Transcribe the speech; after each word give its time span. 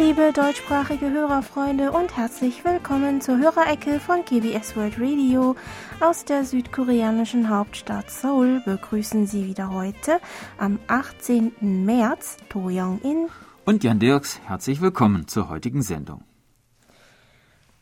Liebe 0.00 0.32
deutschsprachige 0.32 1.10
Hörerfreunde 1.10 1.92
und 1.92 2.16
herzlich 2.16 2.64
willkommen 2.64 3.20
zur 3.20 3.36
Hörerecke 3.36 4.00
von 4.00 4.24
KBS 4.24 4.74
World 4.74 4.98
Radio. 4.98 5.56
Aus 6.00 6.24
der 6.24 6.46
südkoreanischen 6.46 7.50
Hauptstadt 7.50 8.10
Seoul 8.10 8.62
begrüßen 8.64 9.26
Sie 9.26 9.46
wieder 9.46 9.70
heute 9.70 10.18
am 10.56 10.78
18. 10.86 11.52
März 11.84 12.38
To 12.48 12.70
Young-in 12.70 13.28
und 13.66 13.84
Jan 13.84 13.98
Dirks. 13.98 14.40
Herzlich 14.46 14.80
willkommen 14.80 15.28
zur 15.28 15.50
heutigen 15.50 15.82
Sendung. 15.82 16.24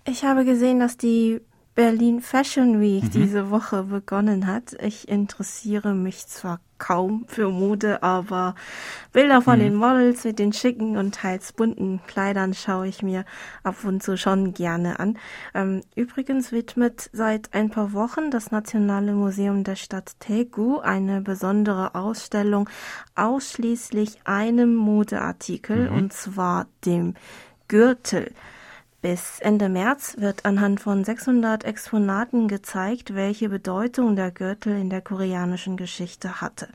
Ich 0.04 0.24
habe 0.24 0.44
gesehen, 0.44 0.80
dass 0.80 0.96
die 0.96 1.40
Berlin 1.78 2.20
Fashion 2.20 2.80
Week 2.80 3.04
mhm. 3.04 3.10
diese 3.10 3.50
Woche 3.52 3.84
begonnen 3.84 4.48
hat. 4.48 4.76
Ich 4.82 5.06
interessiere 5.06 5.94
mich 5.94 6.26
zwar 6.26 6.58
kaum 6.78 7.24
für 7.28 7.50
Mode, 7.50 8.02
aber 8.02 8.56
Bilder 9.12 9.42
von 9.42 9.60
mhm. 9.60 9.62
den 9.62 9.74
Models 9.76 10.24
mit 10.24 10.40
den 10.40 10.52
schicken 10.52 10.96
und 10.96 11.14
teils 11.14 11.52
bunten 11.52 12.00
Kleidern 12.08 12.52
schaue 12.52 12.88
ich 12.88 13.04
mir 13.04 13.24
ab 13.62 13.76
und 13.84 14.02
zu 14.02 14.16
schon 14.16 14.54
gerne 14.54 14.98
an. 14.98 15.18
Ähm, 15.54 15.82
übrigens 15.94 16.50
widmet 16.50 17.10
seit 17.12 17.54
ein 17.54 17.70
paar 17.70 17.92
Wochen 17.92 18.32
das 18.32 18.50
Nationale 18.50 19.12
Museum 19.12 19.62
der 19.62 19.76
Stadt 19.76 20.16
Daegu 20.28 20.80
eine 20.80 21.20
besondere 21.20 21.94
Ausstellung 21.94 22.68
ausschließlich 23.14 24.18
einem 24.24 24.74
Modeartikel, 24.74 25.88
mhm. 25.88 25.96
und 25.96 26.12
zwar 26.12 26.66
dem 26.84 27.14
Gürtel. 27.68 28.32
Bis 29.00 29.38
Ende 29.38 29.68
März 29.68 30.16
wird 30.18 30.44
anhand 30.44 30.80
von 30.80 31.04
600 31.04 31.62
Exponaten 31.62 32.48
gezeigt, 32.48 33.14
welche 33.14 33.48
Bedeutung 33.48 34.16
der 34.16 34.32
Gürtel 34.32 34.76
in 34.76 34.90
der 34.90 35.02
koreanischen 35.02 35.76
Geschichte 35.76 36.40
hatte. 36.40 36.68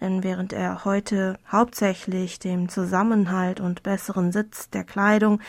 Denn 0.00 0.24
während 0.24 0.52
er 0.52 0.84
heute 0.84 1.38
hauptsächlich 1.52 2.40
dem 2.40 2.68
Zusammenhalt 2.68 3.60
und 3.60 3.84
besseren 3.84 4.32
Sitz 4.32 4.70
der 4.70 4.82
Kleidung, 4.82 5.40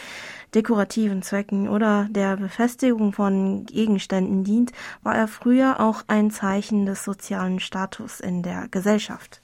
dekorativen 0.54 1.24
Zwecken 1.24 1.68
oder 1.68 2.08
der 2.12 2.38
Befestigung 2.38 3.12
von 3.12 3.66
Gegenständen 3.66 4.44
dient, 4.44 4.72
war 5.02 5.16
er 5.16 5.28
früher 5.28 5.80
auch 5.80 6.04
ein 6.06 6.30
Zeichen 6.30 6.86
des 6.86 7.04
sozialen 7.04 7.60
Status 7.60 8.20
in 8.20 8.44
der 8.44 8.68
Gesellschaft. 8.68 9.42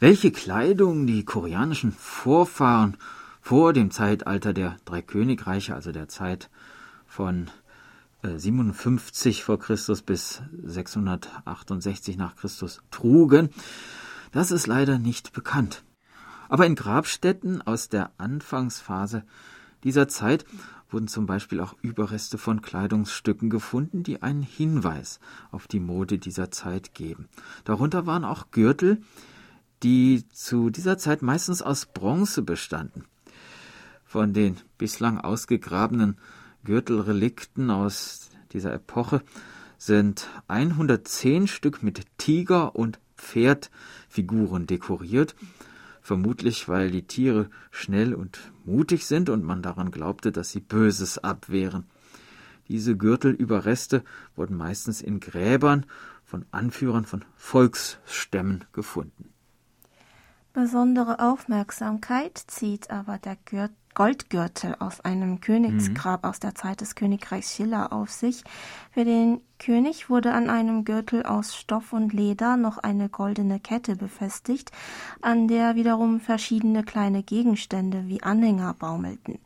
Welche 0.00 0.32
Kleidung 0.32 1.06
die 1.06 1.24
koreanischen 1.24 1.92
Vorfahren 1.92 2.96
vor 3.46 3.72
dem 3.72 3.92
Zeitalter 3.92 4.52
der 4.52 4.76
drei 4.86 5.02
Königreiche, 5.02 5.76
also 5.76 5.92
der 5.92 6.08
Zeit 6.08 6.50
von 7.06 7.48
57 8.24 9.38
äh, 9.38 9.42
vor 9.44 9.60
Christus 9.60 10.02
bis 10.02 10.42
668 10.64 12.16
nach 12.16 12.34
Christus 12.34 12.82
trugen, 12.90 13.50
das 14.32 14.50
ist 14.50 14.66
leider 14.66 14.98
nicht 14.98 15.32
bekannt. 15.32 15.84
Aber 16.48 16.66
in 16.66 16.74
Grabstätten 16.74 17.62
aus 17.62 17.88
der 17.88 18.10
Anfangsphase 18.18 19.22
dieser 19.84 20.08
Zeit 20.08 20.44
wurden 20.90 21.06
zum 21.06 21.26
Beispiel 21.26 21.60
auch 21.60 21.76
Überreste 21.82 22.38
von 22.38 22.62
Kleidungsstücken 22.62 23.48
gefunden, 23.48 24.02
die 24.02 24.22
einen 24.22 24.42
Hinweis 24.42 25.20
auf 25.52 25.68
die 25.68 25.78
Mode 25.78 26.18
dieser 26.18 26.50
Zeit 26.50 26.94
geben. 26.94 27.28
Darunter 27.62 28.06
waren 28.06 28.24
auch 28.24 28.50
Gürtel, 28.50 29.02
die 29.84 30.28
zu 30.30 30.68
dieser 30.68 30.98
Zeit 30.98 31.22
meistens 31.22 31.62
aus 31.62 31.86
Bronze 31.86 32.42
bestanden. 32.42 33.04
Von 34.16 34.32
den 34.32 34.56
bislang 34.78 35.20
ausgegrabenen 35.20 36.16
Gürtelrelikten 36.64 37.70
aus 37.70 38.30
dieser 38.54 38.72
Epoche 38.72 39.20
sind 39.76 40.26
110 40.48 41.46
Stück 41.46 41.82
mit 41.82 42.00
Tiger- 42.16 42.74
und 42.74 42.98
Pferdfiguren 43.18 44.66
dekoriert, 44.66 45.36
vermutlich 46.00 46.66
weil 46.66 46.90
die 46.90 47.02
Tiere 47.02 47.50
schnell 47.70 48.14
und 48.14 48.38
mutig 48.64 49.04
sind 49.04 49.28
und 49.28 49.44
man 49.44 49.60
daran 49.60 49.90
glaubte, 49.90 50.32
dass 50.32 50.48
sie 50.48 50.60
Böses 50.60 51.18
abwehren. 51.18 51.84
Diese 52.68 52.96
Gürtelüberreste 52.96 54.02
wurden 54.34 54.56
meistens 54.56 55.02
in 55.02 55.20
Gräbern 55.20 55.84
von 56.24 56.46
Anführern 56.52 57.04
von 57.04 57.22
Volksstämmen 57.36 58.64
gefunden. 58.72 59.28
Besondere 60.54 61.18
Aufmerksamkeit 61.18 62.42
zieht 62.46 62.90
aber 62.90 63.18
der 63.18 63.36
Gürtel 63.44 63.76
Goldgürtel 63.96 64.76
aus 64.78 65.00
einem 65.00 65.40
Königsgrab 65.40 66.22
mhm. 66.22 66.28
aus 66.28 66.38
der 66.38 66.54
Zeit 66.54 66.82
des 66.82 66.96
Königreichs 66.96 67.56
Schiller 67.56 67.94
auf 67.94 68.10
sich. 68.10 68.44
Für 68.92 69.06
den 69.06 69.40
König 69.58 70.10
wurde 70.10 70.32
an 70.32 70.50
einem 70.50 70.84
Gürtel 70.84 71.22
aus 71.24 71.56
Stoff 71.56 71.94
und 71.94 72.12
Leder 72.12 72.58
noch 72.58 72.76
eine 72.76 73.08
goldene 73.08 73.58
Kette 73.58 73.96
befestigt, 73.96 74.70
an 75.22 75.48
der 75.48 75.76
wiederum 75.76 76.20
verschiedene 76.20 76.84
kleine 76.84 77.22
Gegenstände 77.22 78.06
wie 78.06 78.22
Anhänger 78.22 78.74
baumelten. 78.74 79.38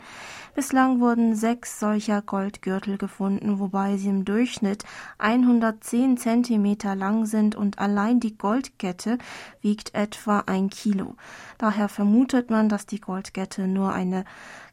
Bislang 0.55 1.01
wurden 1.01 1.37
sechs 1.37 1.79
solcher 1.79 2.23
Goldgürtel 2.23 2.99
gefunden, 2.99 3.61
wobei 3.61 3.97
sie 3.97 4.09
im 4.09 4.25
Durchschnitt 4.25 4.85
110 5.19 6.17
Zentimeter 6.17 6.97
lang 6.97 7.27
sind 7.27 7.55
und 7.55 7.79
allein 7.79 8.21
die 8.21 8.37
Goldkette 8.37 9.19
wiegt 9.61 9.95
etwa 9.95 10.41
ein 10.47 10.69
Kilo. 10.69 11.17
Daher 11.59 11.89
vermutet 11.89 12.51
man, 12.51 12.69
dass 12.69 12.87
die 12.87 13.01
Goldkette 13.01 13.69
nur 13.69 13.93
eine 13.93 14.25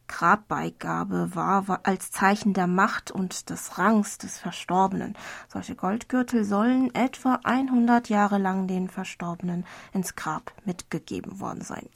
Grabbeigabe 0.08 1.36
war 1.36 1.82
als 1.84 2.12
Zeichen 2.12 2.54
der 2.54 2.68
Macht 2.68 3.12
und 3.12 3.50
des 3.50 3.78
Rangs 3.78 4.18
des 4.18 4.40
Verstorbenen. 4.40 5.16
Solche 5.48 5.76
Goldgürtel 5.76 6.44
sollen 6.44 6.96
etwa 6.96 7.40
100 7.44 8.10
Jahre 8.10 8.38
lang 8.38 8.68
den 8.68 8.90
Verstorbenen 8.90 9.66
ins 9.94 10.16
Grab 10.16 10.54
mitgegeben 10.66 11.40
worden 11.40 11.62
sein. 11.62 11.88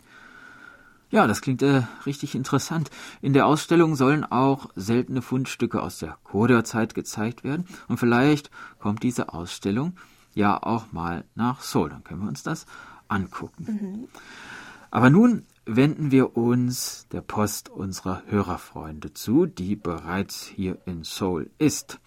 Ja, 1.11 1.27
das 1.27 1.41
klingt 1.41 1.61
äh, 1.61 1.83
richtig 2.05 2.35
interessant. 2.35 2.89
In 3.21 3.33
der 3.33 3.45
Ausstellung 3.45 3.95
sollen 3.95 4.23
auch 4.23 4.69
seltene 4.75 5.21
Fundstücke 5.21 5.83
aus 5.83 5.99
der 5.99 6.17
Korea-Zeit 6.23 6.95
gezeigt 6.95 7.43
werden. 7.43 7.65
Und 7.89 7.97
vielleicht 7.97 8.49
kommt 8.79 9.03
diese 9.03 9.33
Ausstellung 9.33 9.97
ja 10.33 10.63
auch 10.63 10.93
mal 10.93 11.25
nach 11.35 11.61
Seoul. 11.61 11.89
Dann 11.89 12.05
können 12.05 12.21
wir 12.21 12.29
uns 12.29 12.43
das 12.43 12.65
angucken. 13.09 13.65
Mhm. 13.67 14.07
Aber 14.89 15.09
nun 15.09 15.43
wenden 15.65 16.11
wir 16.11 16.37
uns 16.37 17.07
der 17.11 17.21
Post 17.21 17.67
unserer 17.67 18.23
Hörerfreunde 18.27 19.13
zu, 19.13 19.45
die 19.45 19.75
bereits 19.75 20.45
hier 20.45 20.77
in 20.85 21.03
Seoul 21.03 21.49
ist. 21.57 21.99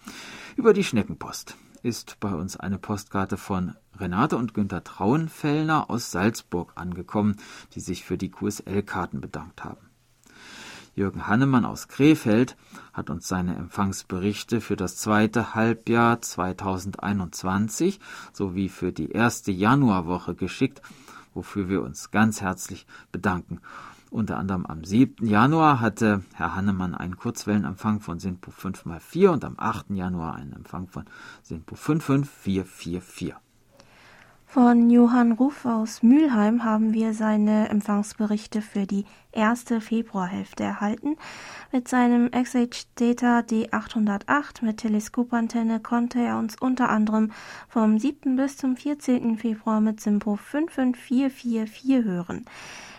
Über 0.55 0.73
die 0.73 0.83
Schneckenpost 0.83 1.55
ist 1.85 2.19
bei 2.19 2.33
uns 2.33 2.57
eine 2.57 2.79
Postkarte 2.79 3.37
von 3.37 3.75
Renate 3.99 4.37
und 4.37 4.55
Günther 4.55 4.83
Trauenfellner 4.83 5.89
aus 5.89 6.09
Salzburg 6.09 6.73
angekommen, 6.75 7.37
die 7.75 7.79
sich 7.79 8.03
für 8.03 8.17
die 8.17 8.31
QSL-Karten 8.31 9.21
bedankt 9.21 9.63
haben. 9.63 9.89
Jürgen 10.95 11.27
Hannemann 11.27 11.63
aus 11.63 11.87
Krefeld 11.87 12.57
hat 12.91 13.11
uns 13.11 13.27
seine 13.27 13.55
Empfangsberichte 13.55 14.61
für 14.61 14.75
das 14.75 14.97
zweite 14.97 15.53
Halbjahr 15.53 16.21
2021 16.21 17.99
sowie 18.33 18.69
für 18.69 18.91
die 18.91 19.11
erste 19.11 19.51
Januarwoche 19.51 20.33
geschickt 20.33 20.81
wofür 21.35 21.69
wir 21.69 21.83
uns 21.83 22.09
ganz 22.09 22.41
herzlich 22.41 22.87
bedanken. 23.11 23.59
Unter 24.15 24.37
anderem 24.37 24.65
am 24.65 24.85
7. 24.85 25.27
Januar 25.27 25.81
hatte 25.81 26.23
Herr 26.35 26.55
Hannemann 26.55 26.95
einen 26.95 27.17
Kurzwellenempfang 27.17 27.99
von 27.99 28.17
SINPO 28.17 28.49
5x4 28.49 29.27
und 29.27 29.43
am 29.43 29.55
8. 29.57 29.89
Januar 29.89 30.35
einen 30.35 30.53
Empfang 30.53 30.87
von 30.87 31.03
SINPO 31.43 31.75
55444. 31.75 33.35
Von 34.45 34.89
Johann 34.89 35.33
Ruff 35.33 35.65
aus 35.65 36.01
Mülheim 36.01 36.63
haben 36.63 36.93
wir 36.93 37.13
seine 37.13 37.67
Empfangsberichte 37.67 38.61
für 38.61 38.85
die 38.87 39.03
erste 39.33 39.81
Februarhälfte 39.81 40.63
erhalten. 40.63 41.17
Mit 41.73 41.89
seinem 41.89 42.31
XH 42.31 42.87
Data 42.95 43.39
D808 43.39 44.63
mit 44.63 44.77
Teleskopantenne 44.77 45.81
konnte 45.81 46.19
er 46.19 46.37
uns 46.37 46.55
unter 46.57 46.87
anderem 46.87 47.33
vom 47.67 47.99
7. 47.99 48.37
bis 48.37 48.55
zum 48.55 48.77
14. 48.77 49.37
Februar 49.37 49.81
mit 49.81 49.99
Simpo 49.99 50.37
55444 50.37 52.05
hören. 52.05 52.45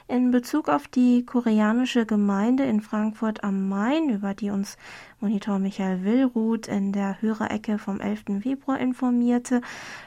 In 0.09 0.31
Bezug 0.31 0.69
auf 0.69 0.87
die 0.87 1.27
koreanische 1.27 2.07
Gemeinde 2.07 2.63
in 2.63 2.81
Frankfurt 2.81 3.43
am 3.43 3.69
Main, 3.69 4.09
über 4.09 4.35
die 4.35 4.51
uns 4.51 4.77
Monitor 5.19 5.59
Michael 5.59 6.05
Willruth 6.05 6.69
in 6.69 6.93
der 6.93 7.21
Hörerecke 7.21 7.77
vom 7.77 8.01
11. 8.01 8.41
Februar 8.41 8.79
informierte, 8.79 9.63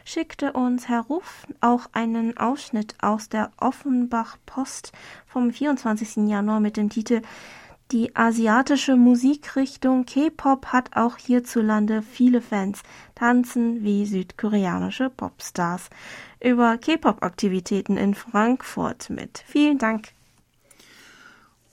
schickte 0.05 0.53
uns 0.53 0.87
Herr 0.87 1.01
Ruff 1.01 1.45
auch 1.59 1.89
einen 1.91 2.37
Ausschnitt 2.37 2.95
aus 3.01 3.27
der 3.27 3.51
Offenbach 3.57 4.37
Post 4.45 4.93
vom 5.27 5.51
24. 5.51 6.29
Januar 6.29 6.61
mit 6.61 6.77
dem 6.77 6.89
Titel 6.89 7.21
die 7.91 8.15
asiatische 8.15 8.95
Musikrichtung 8.95 10.05
K-Pop 10.05 10.67
hat 10.67 10.95
auch 10.95 11.17
hierzulande 11.17 12.03
viele 12.03 12.39
Fans, 12.39 12.83
tanzen 13.15 13.83
wie 13.83 14.05
südkoreanische 14.05 15.09
Popstars. 15.09 15.89
Über 16.39 16.77
K-Pop-Aktivitäten 16.77 17.97
in 17.97 18.13
Frankfurt 18.13 19.09
mit. 19.09 19.43
Vielen 19.47 19.79
Dank. 19.79 20.09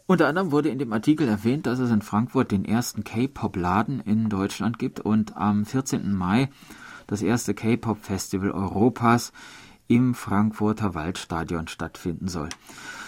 Unter 0.07 0.29
anderem 0.29 0.53
wurde 0.53 0.71
in 0.71 0.79
dem 0.79 0.93
Artikel 0.93 1.29
erwähnt, 1.29 1.67
dass 1.67 1.81
es 1.81 1.91
in 1.91 2.01
Frankfurt 2.01 2.51
den 2.51 2.65
ersten 2.65 3.05
K-Pop-Laden 3.05 4.01
in 4.01 4.31
Deutschland 4.31 4.79
gibt 4.79 5.01
und 5.01 5.37
am 5.37 5.67
14. 5.67 6.15
Mai 6.15 6.49
das 7.09 7.21
erste 7.21 7.53
K-Pop-Festival 7.55 8.53
Europas 8.53 9.33
im 9.89 10.15
Frankfurter 10.15 10.95
Waldstadion 10.95 11.69
stattfinden 11.69 12.29
soll. 12.29 12.49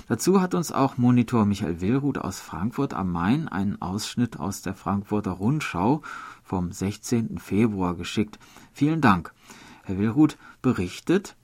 Dazu 0.08 0.40
hat 0.40 0.54
uns 0.54 0.72
auch 0.72 0.96
Monitor 0.96 1.44
Michael 1.44 1.82
Willruth 1.82 2.16
aus 2.16 2.40
Frankfurt 2.40 2.94
am 2.94 3.12
Main 3.12 3.46
einen 3.46 3.80
Ausschnitt 3.82 4.40
aus 4.40 4.62
der 4.62 4.72
Frankfurter 4.74 5.32
Rundschau 5.32 6.00
vom 6.42 6.72
16. 6.72 7.38
Februar 7.38 7.94
geschickt. 7.94 8.38
Vielen 8.72 9.02
Dank. 9.02 9.34
Herr 9.84 9.98
Willruth 9.98 10.38
berichtet, 10.62 11.36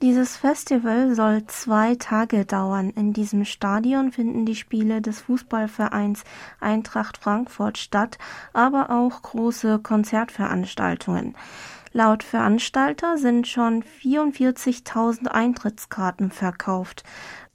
dieses 0.00 0.36
Festival 0.36 1.16
soll 1.16 1.44
zwei 1.48 1.96
Tage 1.96 2.44
dauern. 2.44 2.90
In 2.90 3.12
diesem 3.12 3.44
Stadion 3.44 4.12
finden 4.12 4.46
die 4.46 4.54
Spiele 4.54 5.02
des 5.02 5.20
Fußballvereins 5.22 6.22
Eintracht 6.60 7.18
Frankfurt 7.18 7.78
statt, 7.78 8.16
aber 8.52 8.90
auch 8.90 9.22
große 9.22 9.80
Konzertveranstaltungen. 9.80 11.34
Laut 11.92 12.22
Veranstalter 12.22 13.18
sind 13.18 13.48
schon 13.48 13.82
44.000 13.82 15.26
Eintrittskarten 15.26 16.30
verkauft. 16.30 17.02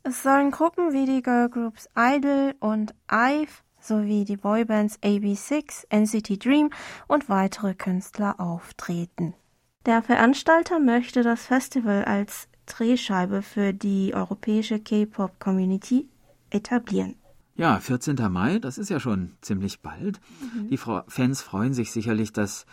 Es 0.05 0.21
sollen 0.21 0.51
Gruppen 0.51 0.91
wie 0.91 1.05
die 1.05 1.21
Girlgroups 1.21 1.88
Idol 1.97 2.55
und 2.59 2.94
IVE 3.09 3.47
sowie 3.79 4.25
die 4.25 4.35
Boybands 4.35 5.00
AB6, 5.01 5.85
NCT 5.89 6.44
Dream 6.44 6.71
und 7.07 7.29
weitere 7.29 7.73
Künstler 7.73 8.38
auftreten. 8.38 9.33
Der 9.85 10.01
Veranstalter 10.01 10.79
möchte 10.79 11.23
das 11.23 11.45
Festival 11.45 12.03
als 12.03 12.50
Drehscheibe 12.65 13.41
für 13.41 13.73
die 13.73 14.13
europäische 14.13 14.81
K-Pop-Community 14.81 16.09
etablieren. 16.50 17.15
Ja, 17.55 17.79
14. 17.79 18.17
Mai, 18.29 18.59
das 18.59 18.77
ist 18.77 18.89
ja 18.89 19.00
schon 19.00 19.38
ziemlich 19.39 19.81
bald. 19.81 20.19
Mhm. 20.41 20.69
Die 20.69 20.77
Fans 20.77 21.41
freuen 21.41 21.73
sich 21.73 21.94
sicherlich, 21.94 22.33
dass 22.33 22.65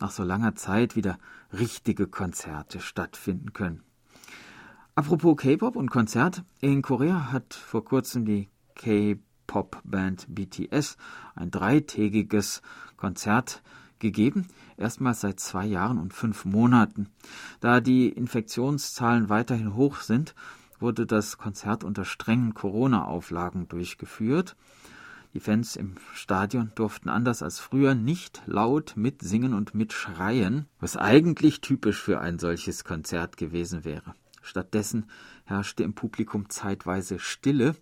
nach 0.00 0.10
so 0.10 0.22
langer 0.22 0.54
Zeit 0.54 0.96
wieder 0.96 1.18
richtige 1.50 2.06
Konzerte 2.08 2.80
stattfinden 2.80 3.54
können. 3.54 3.82
Apropos 4.96 5.36
K-Pop 5.36 5.74
und 5.74 5.90
Konzert, 5.90 6.44
in 6.60 6.80
Korea 6.80 7.32
hat 7.32 7.52
vor 7.52 7.84
kurzem 7.84 8.24
die 8.24 8.48
K-Pop-Band 8.76 10.26
BTS 10.28 10.98
ein 11.34 11.50
dreitägiges 11.50 12.62
Konzert 12.96 13.64
gegeben, 13.98 14.46
erstmals 14.76 15.22
seit 15.22 15.40
zwei 15.40 15.66
Jahren 15.66 15.98
und 15.98 16.14
fünf 16.14 16.44
Monaten. 16.44 17.08
Da 17.58 17.80
die 17.80 18.08
Infektionszahlen 18.08 19.28
weiterhin 19.28 19.74
hoch 19.74 19.96
sind, 19.96 20.36
wurde 20.78 21.06
das 21.06 21.38
Konzert 21.38 21.82
unter 21.82 22.04
strengen 22.04 22.54
Corona-Auflagen 22.54 23.66
durchgeführt. 23.66 24.54
Die 25.32 25.40
Fans 25.40 25.74
im 25.74 25.96
Stadion 26.12 26.70
durften 26.76 27.08
anders 27.08 27.42
als 27.42 27.58
früher 27.58 27.96
nicht 27.96 28.42
laut 28.46 28.92
mitsingen 28.94 29.54
und 29.54 29.74
mitschreien, 29.74 30.66
was 30.78 30.96
eigentlich 30.96 31.60
typisch 31.62 32.00
für 32.00 32.20
ein 32.20 32.38
solches 32.38 32.84
Konzert 32.84 33.36
gewesen 33.36 33.84
wäre. 33.84 34.14
Stattdessen 34.44 35.06
herrschte 35.44 35.82
im 35.82 35.94
Publikum 35.94 36.48
zeitweise 36.50 37.18
Stille 37.18 37.74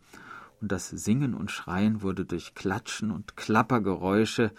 und 0.61 0.71
das 0.73 0.89
Singen 0.89 1.35
und 1.35 1.51
Schreien 1.51 2.03
wurde 2.03 2.25
durch 2.25 2.55
Klatschen 2.55 3.11
und 3.11 3.37
Klappergeräusche 3.37 4.53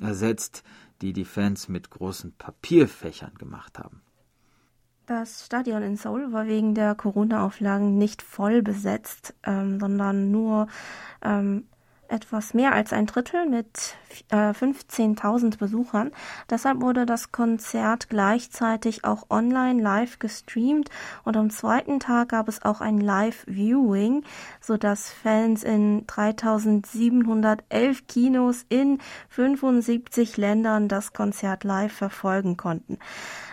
ersetzt, 0.00 0.62
die 1.02 1.12
die 1.12 1.24
Fans 1.24 1.68
mit 1.68 1.90
großen 1.90 2.32
Papierfächern 2.32 3.34
gemacht 3.34 3.78
haben. 3.78 4.00
Das 5.06 5.44
Stadion 5.44 5.82
in 5.82 5.96
Seoul 5.96 6.32
war 6.32 6.46
wegen 6.46 6.74
der 6.74 6.94
Corona-Auflagen 6.94 7.98
nicht 7.98 8.22
voll 8.22 8.62
besetzt, 8.62 9.34
ähm, 9.42 9.78
sondern 9.78 10.30
nur 10.30 10.66
ähm, 11.20 11.64
etwas 12.14 12.54
mehr 12.54 12.72
als 12.72 12.92
ein 12.92 13.06
Drittel 13.06 13.46
mit 13.46 13.96
äh, 14.30 14.52
15.000 14.52 15.58
Besuchern. 15.58 16.12
Deshalb 16.48 16.80
wurde 16.80 17.06
das 17.06 17.32
Konzert 17.32 18.08
gleichzeitig 18.08 19.04
auch 19.04 19.30
online 19.30 19.82
live 19.82 20.20
gestreamt 20.20 20.90
und 21.24 21.36
am 21.36 21.50
zweiten 21.50 21.98
Tag 21.98 22.28
gab 22.28 22.46
es 22.48 22.64
auch 22.64 22.80
ein 22.80 22.98
Live-Viewing, 22.98 24.22
sodass 24.60 25.10
Fans 25.10 25.64
in 25.64 26.06
3711 26.06 28.06
Kinos 28.06 28.64
in 28.68 29.00
75 29.28 30.36
Ländern 30.36 30.88
das 30.88 31.12
Konzert 31.12 31.64
live 31.64 31.92
verfolgen 31.92 32.56
konnten. 32.56 32.98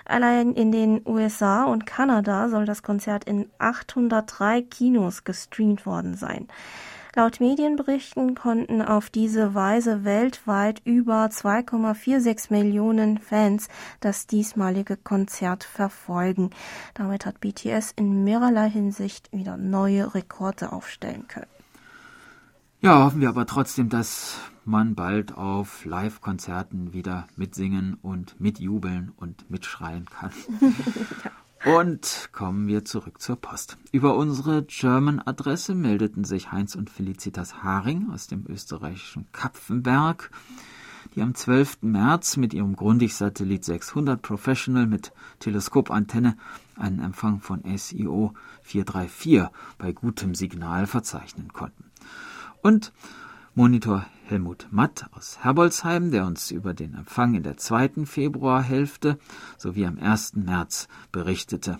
Allein 0.06 0.54
in 0.54 0.72
den 0.72 1.02
USA 1.06 1.64
und 1.64 1.88
Kanada 1.88 2.50
soll 2.50 2.66
das 2.66 2.84
Konzert 2.84 3.24
in 3.24 3.50
803 3.58 4.62
Kinos 4.62 5.24
gestreamt 5.24 5.86
worden 5.86 6.16
sein. 6.16 6.48
Laut 7.14 7.42
Medienberichten 7.42 8.36
konnten 8.36 8.82
auf 8.82 9.10
diese 9.10 9.54
Weise 9.54 10.06
weltweit 10.06 10.82
über 10.86 11.26
2,46 11.26 12.54
Millionen 12.54 13.18
Fans 13.18 13.68
das 14.00 14.28
diesmalige 14.28 14.96
Konzert 14.96 15.66
verfolgen. 15.66 16.52
Damit 16.94 17.26
hat 17.26 17.42
BTS 17.42 17.92
in 17.98 18.24
mehrerlei 18.24 18.70
Hinsicht 18.70 19.30
wieder 19.34 19.58
neue 19.58 20.16
Rekorde 20.16 20.72
aufstellen 20.72 21.28
können. 21.28 21.48
Ja, 22.80 23.04
hoffen 23.04 23.20
wir 23.20 23.30
aber 23.30 23.46
trotzdem, 23.46 23.90
dass 23.90 24.40
man 24.64 24.96
bald 24.96 25.38
auf 25.38 25.84
Live-Konzerten 25.84 26.94
wieder 26.94 27.28
mitsingen 27.36 27.96
und 28.02 28.40
mitjubeln 28.40 29.12
und 29.18 29.52
mitschreien 29.52 30.06
kann. 30.06 30.32
ja. 31.26 31.32
Und 31.64 32.30
kommen 32.32 32.68
wir 32.68 32.86
zurück 32.86 33.22
zur 33.22 33.36
Post. 33.36 33.78
Über 33.92 34.16
unsere 34.16 34.64
German-Adresse 34.64 35.76
meldeten 35.76 36.24
sich 36.24 36.52
Heinz 36.52 36.74
und 36.74 36.90
Felicitas 36.90 37.62
Haring 37.62 38.10
aus 38.12 38.26
dem 38.26 38.46
österreichischen 38.48 39.28
Kapfenberg, 39.32 40.32
die 41.14 41.22
am 41.22 41.36
12. 41.36 41.84
März 41.84 42.38
mit 42.38 42.56
ihrem 42.56 42.76
Grundig-Satellit 42.76 43.64
600 43.64 44.20
Professional 44.20 44.88
mit 44.88 45.12
Teleskopantenne 45.38 46.36
einen 46.78 47.00
Empfang 47.00 47.42
von 47.42 47.62
SIO 47.64 48.34
434 48.64 49.50
bei 49.78 49.92
gutem 49.92 50.34
Signal 50.34 50.88
verzeichnen 50.88 51.54
konnten. 51.54 51.92
Und 52.64 52.92
Monitor 53.54 54.06
Helmut 54.28 54.70
Matt 54.72 55.08
aus 55.12 55.44
Herbolzheim, 55.44 56.10
der 56.10 56.26
uns 56.26 56.52
über 56.52 56.74
den 56.74 56.94
Empfang 56.94 57.36
in 57.36 57.44
der 57.44 57.58
zweiten 57.58 58.06
Februarhälfte 58.06 59.20
sowie 59.58 59.86
am 59.86 60.00
1. 60.00 60.36
März 60.38 60.88
berichtete. 61.12 61.78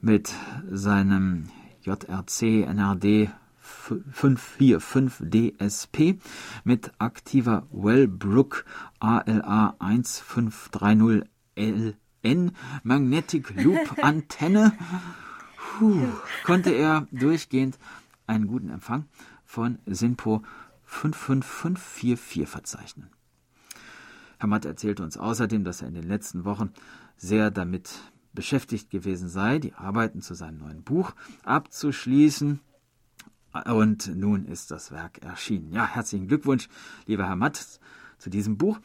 Mit 0.00 0.32
seinem 0.70 1.48
JRC 1.82 2.68
NRD 2.68 3.30
545 3.58 5.28
DSP 5.28 6.20
mit 6.62 6.92
aktiver 6.98 7.66
Wellbrook 7.72 8.64
ALA 9.00 9.74
1530 9.80 11.28
LN 11.56 12.52
Magnetic 12.84 13.60
Loop 13.60 13.98
Antenne 14.02 14.72
Puh, 15.56 16.06
konnte 16.44 16.70
er 16.70 17.08
durchgehend 17.10 17.76
einen 18.28 18.46
guten 18.46 18.70
Empfang 18.70 19.06
von 19.50 19.80
SINPO 19.86 20.42
55544 20.90 22.46
verzeichnen. 22.46 23.10
Herr 24.38 24.48
Matt 24.48 24.64
erzählte 24.64 25.02
uns 25.02 25.16
außerdem, 25.16 25.64
dass 25.64 25.82
er 25.82 25.88
in 25.88 25.94
den 25.94 26.08
letzten 26.08 26.44
Wochen 26.44 26.72
sehr 27.16 27.50
damit 27.50 27.90
beschäftigt 28.32 28.90
gewesen 28.90 29.28
sei, 29.28 29.58
die 29.58 29.74
Arbeiten 29.74 30.20
zu 30.20 30.34
seinem 30.34 30.58
neuen 30.58 30.82
Buch 30.82 31.12
abzuschließen. 31.44 32.60
Und 33.66 34.16
nun 34.16 34.46
ist 34.46 34.70
das 34.70 34.90
Werk 34.90 35.22
erschienen. 35.22 35.72
Ja, 35.72 35.86
herzlichen 35.86 36.28
Glückwunsch, 36.28 36.68
lieber 37.06 37.26
Herr 37.26 37.36
Matt, 37.36 37.80
zu 38.18 38.30
diesem 38.30 38.56
Buch. 38.58 38.78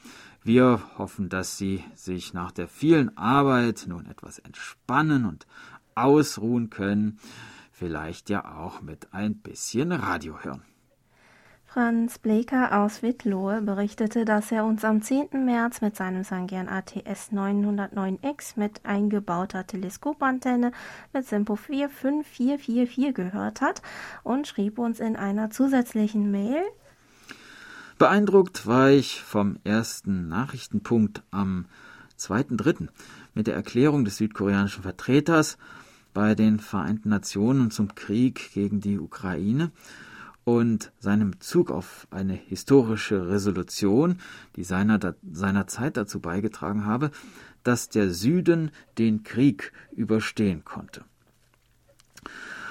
Wir 0.44 0.82
hoffen, 0.98 1.30
dass 1.30 1.58
Sie 1.58 1.84
sich 1.96 2.34
nach 2.34 2.52
der 2.52 2.68
vielen 2.68 3.16
Arbeit 3.18 3.86
nun 3.88 4.06
etwas 4.06 4.40
entspannen 4.40 5.26
und 5.26 5.46
ausruhen 5.96 6.70
können 6.70 7.20
vielleicht 7.76 8.30
ja 8.30 8.56
auch 8.58 8.82
mit 8.82 9.14
ein 9.14 9.36
bisschen 9.36 9.92
Radio 9.92 10.40
hören. 10.42 10.64
Franz 11.76 12.20
Bleker 12.20 12.80
aus 12.80 13.02
Wittlohe 13.02 13.62
berichtete, 13.62 14.24
dass 14.24 14.50
er 14.50 14.64
uns 14.64 14.86
am 14.86 15.02
10. 15.02 15.44
März 15.44 15.82
mit 15.82 15.98
seinem 15.98 16.24
Sangian 16.24 16.70
ATS 16.70 17.34
909X 17.34 18.54
mit 18.56 18.86
eingebauter 18.86 19.68
Teleskopantenne 19.68 20.72
mit 21.12 21.28
Simpo 21.28 21.58
45444 21.58 23.14
gehört 23.14 23.60
hat 23.60 23.82
und 24.24 24.48
schrieb 24.48 24.80
uns 24.80 25.02
in 25.02 25.18
einer 25.18 25.50
zusätzlichen 25.50 26.32
Mail. 26.32 26.64
Beeindruckt 27.98 28.66
war 28.66 28.92
ich 28.92 29.22
vom 29.22 29.58
ersten 29.66 30.30
Nachrichtenpunkt 30.30 31.24
am 31.32 31.66
2.3. 32.18 32.88
mit 33.34 33.48
der 33.48 33.56
Erklärung 33.56 34.06
des 34.06 34.16
südkoreanischen 34.16 34.84
Vertreters 34.84 35.58
bei 36.14 36.36
den 36.36 36.62
Vereinten 36.62 37.10
Nationen 37.10 37.70
zum 37.70 37.96
Krieg 37.96 38.52
gegen 38.54 38.80
die 38.80 38.98
Ukraine 38.98 39.74
und 40.46 40.94
seinem 41.00 41.32
Bezug 41.32 41.72
auf 41.72 42.08
eine 42.12 42.34
historische 42.34 43.28
Resolution, 43.28 44.20
die 44.56 44.64
seiner, 44.64 45.16
seinerzeit 45.30 45.98
dazu 45.98 46.22
beigetragen 46.22 46.86
habe, 46.86 47.12
dass 47.64 47.90
der 47.90 48.12
Süden 48.12 48.72
den 48.98 49.24
Krieg 49.24 49.74
überstehen 49.92 50.64
konnte. 50.64 51.04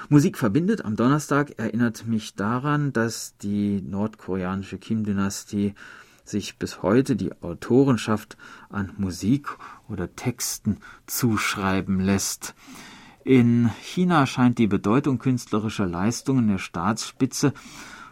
Musik 0.07 0.37
verbindet 0.37 0.85
am 0.85 0.95
Donnerstag 0.95 1.57
erinnert 1.57 2.07
mich 2.07 2.35
daran, 2.35 2.93
dass 2.93 3.37
die 3.37 3.81
nordkoreanische 3.81 4.77
Kim-Dynastie 4.77 5.73
sich 6.23 6.57
bis 6.57 6.81
heute 6.81 7.15
die 7.15 7.33
Autorenschaft 7.41 8.37
an 8.69 8.93
Musik 8.97 9.49
oder 9.89 10.15
Texten 10.15 10.77
zuschreiben 11.07 11.99
lässt. 11.99 12.55
In 13.25 13.71
China 13.81 14.27
scheint 14.27 14.59
die 14.59 14.67
Bedeutung 14.67 15.17
künstlerischer 15.17 15.87
Leistungen 15.87 16.47
der 16.47 16.59
Staatsspitze 16.59 17.55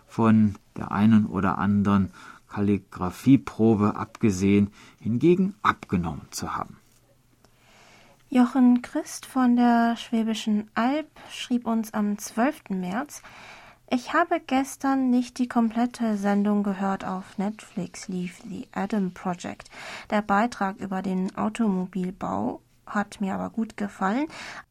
von 0.08 0.56
der 0.76 0.92
einen 0.92 1.28
oder 1.28 1.60
anderen 1.60 2.12
Kalligraphieprobe 2.50 3.96
abgesehen 3.96 4.72
hingegen 5.00 5.54
abgenommen 5.62 6.26
zu 6.32 6.56
haben. 6.56 6.78
Jochen 8.30 8.82
Christ 8.82 9.28
von 9.28 9.56
der 9.56 9.98
Schwäbischen 9.98 10.72
Alb 10.74 11.12
schrieb 11.30 11.68
uns 11.68 11.94
am 11.94 12.18
12. 12.18 12.72
März, 12.72 13.22
ich 13.92 14.14
habe 14.14 14.40
gestern 14.40 15.12
nicht 15.12 15.38
die 15.38 15.48
komplette 15.48 16.18
Sendung 16.18 16.64
gehört. 16.64 17.06
Auf 17.06 17.38
Netflix 17.38 18.08
lief 18.08 18.42
The 18.50 18.68
Adam 18.72 19.12
Project. 19.12 19.70
Der 20.10 20.24
Beitrag 20.24 20.78
über 20.78 21.04
den 21.04 21.38
Automobilbau 21.38 22.62
hat 22.86 23.22
mir 23.22 23.34
aber 23.34 23.50
gut 23.50 23.78
gefallen. 23.78 24.28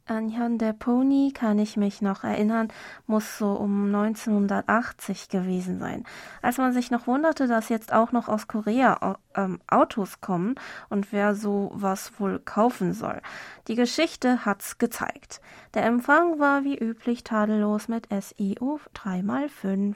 An 0.06 0.28
Jan 0.28 0.58
der 0.58 0.72
Pony 0.72 1.32
kann 1.32 1.58
ich 1.58 1.76
mich 1.76 2.02
noch 2.02 2.24
erinnern, 2.24 2.68
muss 3.06 3.38
so 3.38 3.52
um 3.52 3.86
1980 3.86 5.28
gewesen 5.28 5.78
sein. 5.78 6.04
Als 6.42 6.58
man 6.58 6.72
sich 6.72 6.90
noch 6.90 7.06
wunderte, 7.06 7.46
dass 7.46 7.68
jetzt 7.68 7.92
auch 7.92 8.12
noch 8.12 8.28
aus 8.28 8.48
Korea 8.48 9.16
ähm, 9.34 9.60
Autos 9.68 10.20
kommen 10.20 10.56
und 10.88 11.12
wer 11.12 11.34
so 11.34 11.70
was 11.74 12.18
wohl 12.20 12.40
kaufen 12.40 12.92
soll. 12.92 13.20
Die 13.68 13.76
Geschichte 13.76 14.44
hat's 14.44 14.78
gezeigt. 14.78 15.40
Der 15.74 15.84
Empfang 15.84 16.38
war 16.38 16.64
wie 16.64 16.76
üblich 16.76 17.24
tadellos 17.24 17.88
mit 17.88 18.08
SIO 18.10 18.80
3x5. 18.94 19.94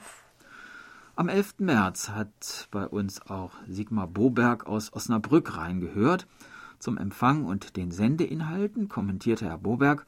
Am 1.17 1.29
11. 1.29 1.55
März 1.57 2.09
hat 2.09 2.67
bei 2.69 2.87
uns 2.87 3.21
auch 3.23 3.53
Sigmar 3.67 4.07
Boberg 4.07 4.67
aus 4.67 4.93
Osnabrück 4.93 5.57
reingehört. 5.57 6.27
Zum 6.79 6.97
Empfang 6.97 7.45
und 7.45 7.75
den 7.77 7.91
Sendeinhalten 7.91 8.89
kommentierte 8.89 9.45
Herr 9.45 9.57
Boberg, 9.57 10.05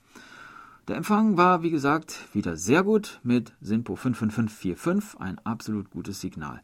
der 0.90 0.98
Empfang 0.98 1.38
war, 1.38 1.62
wie 1.62 1.70
gesagt, 1.70 2.34
wieder 2.34 2.58
sehr 2.58 2.82
gut 2.82 3.20
mit 3.22 3.54
SINPO 3.62 3.96
55545, 3.96 5.22
ein 5.22 5.38
absolut 5.46 5.92
gutes 5.92 6.20
Signal. 6.20 6.64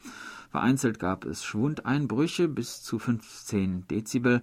Vereinzelt 0.50 0.98
gab 0.98 1.26
es 1.26 1.46
Schwundeinbrüche 1.46 2.48
bis 2.48 2.82
zu 2.82 2.98
15 2.98 3.88
Dezibel, 3.88 4.42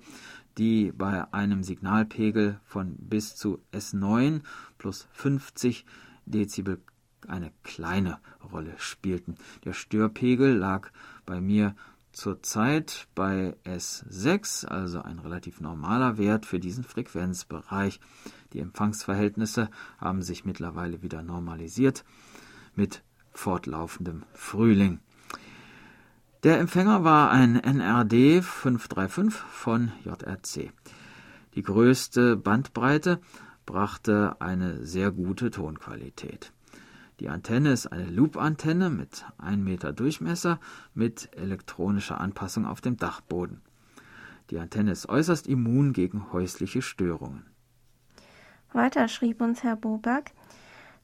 die 0.57 0.93
bei 0.93 1.33
einem 1.33 1.65
Signalpegel 1.65 2.61
von 2.65 2.95
bis 2.97 3.35
zu 3.35 3.59
S9 3.73 4.43
plus 4.79 5.09
50 5.15 5.85
Dezibel 6.27 6.79
eine 7.27 7.51
kleine 7.65 8.19
Rolle 8.53 8.75
spielten. 8.79 9.35
Der 9.65 9.73
Störpegel 9.73 10.55
lag 10.55 10.91
bei 11.27 11.41
mir 11.41 11.75
zurzeit 12.13 13.09
bei 13.15 13.57
S6, 13.65 14.67
also 14.67 15.03
ein 15.03 15.19
relativ 15.19 15.61
normaler 15.61 16.19
Wert 16.19 16.47
für 16.47 16.61
diesen 16.61 16.85
Frequenzbereich. 16.85 18.01
Die 18.53 18.61
Empfangsverhältnisse 18.61 19.71
haben 19.99 20.23
sich 20.23 20.45
mittlerweile 20.45 21.03
wieder 21.03 21.23
normalisiert 21.23 22.05
mit 22.75 23.03
fortlaufendem 23.33 24.25
Frühling. 24.35 25.01
Der 26.43 26.59
Empfänger 26.59 27.05
war 27.05 27.31
ein 27.31 27.57
NRD 27.57 28.43
535 28.45 29.33
von 29.33 29.93
JRC. 30.05 30.73
Die 31.55 31.63
größte 31.63 32.37
Bandbreite 32.37 33.21
brachte 33.65 34.37
eine 34.41 34.85
sehr 34.85 35.13
gute 35.13 35.51
Tonqualität. 35.51 36.53
Die 37.21 37.29
Antenne 37.29 37.73
ist 37.73 37.87
eine 37.87 38.07
Loop-Antenne 38.07 38.91
mit 38.91 39.25
1 39.39 39.59
Meter 39.59 39.93
Durchmesser 39.93 40.59
mit 40.95 41.31
elektronischer 41.37 42.21
Anpassung 42.21 42.67
auf 42.67 42.81
dem 42.81 42.97
Dachboden. 42.97 43.61
Die 44.51 44.59
Antenne 44.59 44.93
ist 44.93 45.09
äußerst 45.09 45.47
immun 45.47 45.93
gegen 45.93 46.33
häusliche 46.33 46.83
Störungen. 46.83 47.47
Weiter 48.73 49.09
schrieb 49.09 49.41
uns 49.41 49.63
Herr 49.63 49.77
Boberg, 49.77 50.33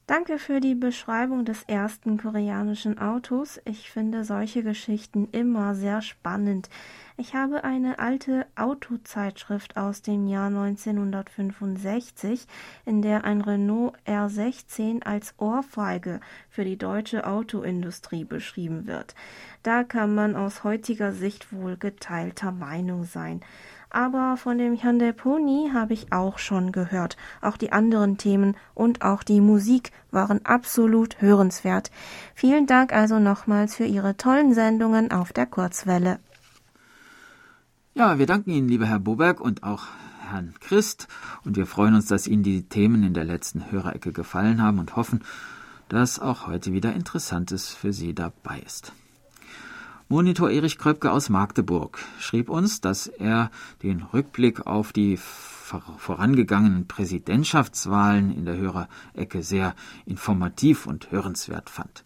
Danke 0.09 0.39
für 0.39 0.59
die 0.59 0.73
Beschreibung 0.73 1.45
des 1.45 1.61
ersten 1.65 2.17
koreanischen 2.17 2.97
Autos. 2.97 3.61
Ich 3.65 3.91
finde 3.91 4.23
solche 4.23 4.63
Geschichten 4.63 5.27
immer 5.31 5.75
sehr 5.75 6.01
spannend. 6.01 6.67
Ich 7.15 7.35
habe 7.35 7.63
eine 7.63 7.99
alte 7.99 8.47
Autozeitschrift 8.55 9.77
aus 9.77 10.01
dem 10.01 10.25
Jahr 10.25 10.47
1965, 10.47 12.47
in 12.87 13.03
der 13.03 13.23
ein 13.23 13.41
Renault 13.41 13.93
R16 14.07 15.03
als 15.03 15.35
Ohrfeige 15.37 16.21
für 16.49 16.65
die 16.65 16.79
deutsche 16.79 17.27
Autoindustrie 17.27 18.23
beschrieben 18.23 18.87
wird. 18.87 19.13
Da 19.61 19.83
kann 19.83 20.15
man 20.15 20.35
aus 20.35 20.63
heutiger 20.63 21.11
Sicht 21.11 21.53
wohl 21.53 21.77
geteilter 21.77 22.51
Meinung 22.51 23.03
sein 23.03 23.41
aber 23.89 24.37
von 24.37 24.57
dem 24.57 24.81
Hyundai 24.81 25.11
Pony 25.11 25.71
habe 25.73 25.93
ich 25.93 26.13
auch 26.13 26.37
schon 26.37 26.71
gehört. 26.71 27.17
Auch 27.41 27.57
die 27.57 27.71
anderen 27.71 28.17
Themen 28.17 28.55
und 28.75 29.01
auch 29.01 29.23
die 29.23 29.41
Musik 29.41 29.91
waren 30.11 30.45
absolut 30.45 31.21
hörenswert. 31.21 31.91
Vielen 32.35 32.67
Dank 32.67 32.93
also 32.93 33.19
nochmals 33.19 33.75
für 33.75 33.85
Ihre 33.85 34.15
tollen 34.15 34.53
Sendungen 34.53 35.11
auf 35.11 35.33
der 35.33 35.45
Kurzwelle. 35.45 36.19
Ja, 37.95 38.19
wir 38.19 38.27
danken 38.27 38.51
Ihnen, 38.51 38.69
lieber 38.69 38.85
Herr 38.85 38.99
Boberg 38.99 39.41
und 39.41 39.63
auch 39.63 39.87
Herrn 40.29 40.53
Christ. 40.59 41.07
Und 41.43 41.57
wir 41.57 41.65
freuen 41.65 41.95
uns, 41.95 42.05
dass 42.05 42.27
Ihnen 42.27 42.43
die 42.43 42.63
Themen 42.69 43.03
in 43.03 43.13
der 43.13 43.25
letzten 43.25 43.71
Hörerecke 43.71 44.11
gefallen 44.11 44.61
haben 44.61 44.79
und 44.79 44.95
hoffen, 44.95 45.23
dass 45.89 46.19
auch 46.19 46.45
heute 46.45 46.71
wieder 46.71 46.93
Interessantes 46.93 47.69
für 47.69 47.91
Sie 47.91 48.13
dabei 48.13 48.59
ist. 48.59 48.93
Monitor 50.11 50.49
Erich 50.49 50.79
Kröpke 50.79 51.11
aus 51.11 51.29
Magdeburg 51.29 51.99
schrieb 52.17 52.49
uns, 52.49 52.81
dass 52.81 53.05
er 53.05 53.51
den 53.83 54.01
Rückblick 54.01 54.65
auf 54.65 54.91
die 54.91 55.17
vorangegangenen 55.17 56.87
Präsidentschaftswahlen 56.87 58.35
in 58.35 58.43
der 58.43 58.57
Hörerecke 58.57 59.43
sehr 59.43 59.75
informativ 60.07 60.87
und 60.87 61.11
hörenswert 61.11 61.69
fand. 61.69 62.05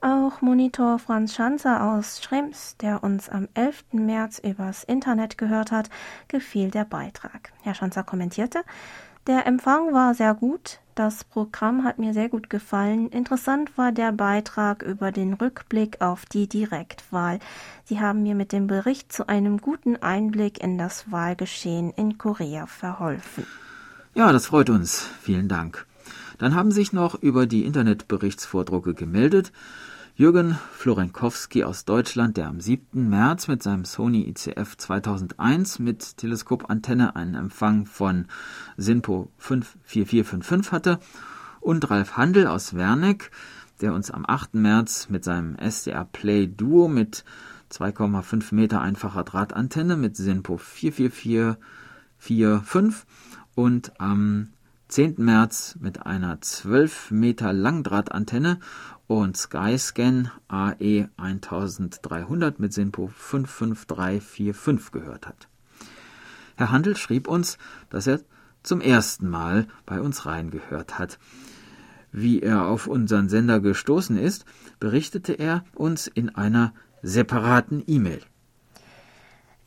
Auch 0.00 0.40
Monitor 0.40 0.98
Franz 0.98 1.34
Schanzer 1.34 1.84
aus 1.84 2.22
Schrems, 2.22 2.78
der 2.78 3.04
uns 3.04 3.28
am 3.28 3.48
11. 3.52 3.84
März 3.92 4.38
übers 4.38 4.82
Internet 4.82 5.36
gehört 5.36 5.72
hat, 5.72 5.90
gefiel 6.28 6.70
der 6.70 6.86
Beitrag. 6.86 7.52
Herr 7.60 7.74
Schanzer 7.74 8.04
kommentierte, 8.04 8.62
der 9.26 9.46
Empfang 9.46 9.92
war 9.92 10.14
sehr 10.14 10.34
gut, 10.34 10.80
das 10.94 11.24
Programm 11.24 11.84
hat 11.84 11.98
mir 11.98 12.12
sehr 12.12 12.28
gut 12.28 12.50
gefallen. 12.50 13.08
Interessant 13.08 13.78
war 13.78 13.90
der 13.90 14.12
Beitrag 14.12 14.82
über 14.82 15.12
den 15.12 15.32
Rückblick 15.32 16.00
auf 16.00 16.26
die 16.26 16.46
Direktwahl. 16.46 17.38
Sie 17.84 18.00
haben 18.00 18.22
mir 18.22 18.34
mit 18.34 18.52
dem 18.52 18.66
Bericht 18.66 19.12
zu 19.12 19.26
einem 19.28 19.62
guten 19.62 19.96
Einblick 19.96 20.62
in 20.62 20.76
das 20.76 21.10
Wahlgeschehen 21.10 21.90
in 21.90 22.18
Korea 22.18 22.66
verholfen. 22.66 23.46
Ja, 24.14 24.32
das 24.32 24.46
freut 24.46 24.68
uns. 24.68 25.08
Vielen 25.22 25.48
Dank. 25.48 25.86
Dann 26.38 26.54
haben 26.54 26.72
sich 26.72 26.92
noch 26.92 27.14
über 27.14 27.46
die 27.46 27.64
Internetberichtsvordrucke 27.64 28.94
gemeldet 28.94 29.52
Jürgen 30.20 30.58
Florenkowski 30.72 31.64
aus 31.64 31.86
Deutschland, 31.86 32.36
der 32.36 32.48
am 32.48 32.60
7. 32.60 33.08
März 33.08 33.48
mit 33.48 33.62
seinem 33.62 33.86
Sony 33.86 34.28
ICF 34.28 34.76
2001 34.76 35.78
mit 35.78 36.18
Teleskopantenne 36.18 37.16
einen 37.16 37.34
Empfang 37.34 37.86
von 37.86 38.26
SINPO 38.76 39.32
54455 39.38 40.72
hatte, 40.72 41.00
und 41.60 41.90
Ralf 41.90 42.18
Handel 42.18 42.48
aus 42.48 42.74
Werneck, 42.74 43.30
der 43.80 43.94
uns 43.94 44.10
am 44.10 44.26
8. 44.28 44.56
März 44.56 45.08
mit 45.08 45.24
seinem 45.24 45.56
SDR 45.56 46.04
Play 46.04 46.48
Duo 46.48 46.86
mit 46.86 47.24
2,5 47.72 48.54
Meter 48.54 48.82
einfacher 48.82 49.24
Drahtantenne 49.24 49.96
mit 49.96 50.18
SINPO 50.18 50.58
44445 50.58 53.06
und 53.54 53.98
am 53.98 54.50
10. 54.90 55.14
März 55.18 55.76
mit 55.78 56.04
einer 56.04 56.40
12 56.40 57.12
Meter 57.12 57.52
Langdrahtantenne 57.52 58.58
und 59.06 59.36
Skyscan 59.36 60.32
AE 60.48 61.08
1300 61.16 62.58
mit 62.58 62.72
SINPO 62.72 63.06
55345 63.06 64.90
gehört 64.90 65.28
hat. 65.28 65.48
Herr 66.56 66.72
Handel 66.72 66.96
schrieb 66.96 67.28
uns, 67.28 67.56
dass 67.88 68.08
er 68.08 68.18
zum 68.64 68.80
ersten 68.80 69.30
Mal 69.30 69.68
bei 69.86 70.00
uns 70.00 70.26
reingehört 70.26 70.98
hat. 70.98 71.20
Wie 72.10 72.42
er 72.42 72.66
auf 72.66 72.88
unseren 72.88 73.28
Sender 73.28 73.60
gestoßen 73.60 74.18
ist, 74.18 74.44
berichtete 74.80 75.34
er 75.34 75.64
uns 75.72 76.08
in 76.08 76.34
einer 76.34 76.74
separaten 77.00 77.80
E-Mail. 77.86 78.22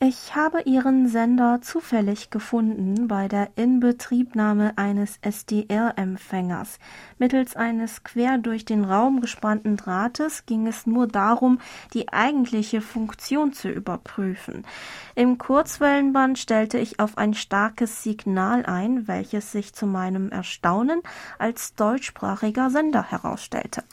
Ich 0.00 0.34
habe 0.34 0.62
Ihren 0.62 1.08
Sender 1.08 1.60
zufällig 1.62 2.30
gefunden 2.30 3.06
bei 3.06 3.28
der 3.28 3.50
Inbetriebnahme 3.54 4.76
eines 4.76 5.18
SDR-Empfängers. 5.22 6.78
Mittels 7.18 7.54
eines 7.54 8.02
quer 8.02 8.36
durch 8.38 8.64
den 8.64 8.84
Raum 8.84 9.20
gespannten 9.20 9.76
Drahtes 9.76 10.46
ging 10.46 10.66
es 10.66 10.86
nur 10.86 11.06
darum, 11.06 11.60
die 11.94 12.12
eigentliche 12.12 12.80
Funktion 12.80 13.52
zu 13.52 13.70
überprüfen. 13.70 14.66
Im 15.14 15.38
Kurzwellenband 15.38 16.38
stellte 16.38 16.78
ich 16.78 16.98
auf 16.98 17.16
ein 17.16 17.32
starkes 17.32 18.02
Signal 18.02 18.66
ein, 18.66 19.06
welches 19.06 19.52
sich 19.52 19.74
zu 19.74 19.86
meinem 19.86 20.30
Erstaunen 20.30 21.02
als 21.38 21.76
deutschsprachiger 21.76 22.68
Sender 22.68 23.10
herausstellte. 23.10 23.84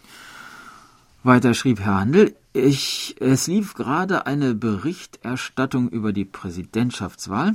Weiter 1.24 1.54
schrieb 1.54 1.80
Herr 1.82 2.00
Handel, 2.00 2.36
ich, 2.52 3.16
es 3.20 3.46
lief 3.46 3.76
gerade 3.76 4.26
eine 4.26 4.56
Berichterstattung 4.56 5.88
über 5.88 6.14
die 6.14 6.26
Präsidentschaftswahl, 6.26 7.54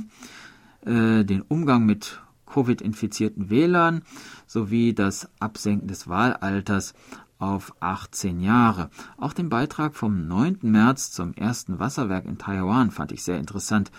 äh, 0.85 1.25
den 1.25 1.41
Umgang 1.41 1.85
mit 1.85 2.21
Covid-infizierten 2.45 3.49
Wählern 3.49 4.03
sowie 4.45 4.93
das 4.93 5.29
Absenken 5.41 5.89
des 5.89 6.07
Wahlalters 6.07 6.93
auf 7.39 7.73
18 7.81 8.39
Jahre. 8.39 8.89
Auch 9.17 9.33
den 9.33 9.49
Beitrag 9.49 9.95
vom 9.95 10.29
9. 10.29 10.59
März 10.61 11.11
zum 11.11 11.33
ersten 11.33 11.77
Wasserwerk 11.77 12.23
in 12.23 12.37
Taiwan 12.37 12.89
fand 12.89 13.11
ich 13.11 13.21
sehr 13.21 13.37
interessant. 13.37 13.91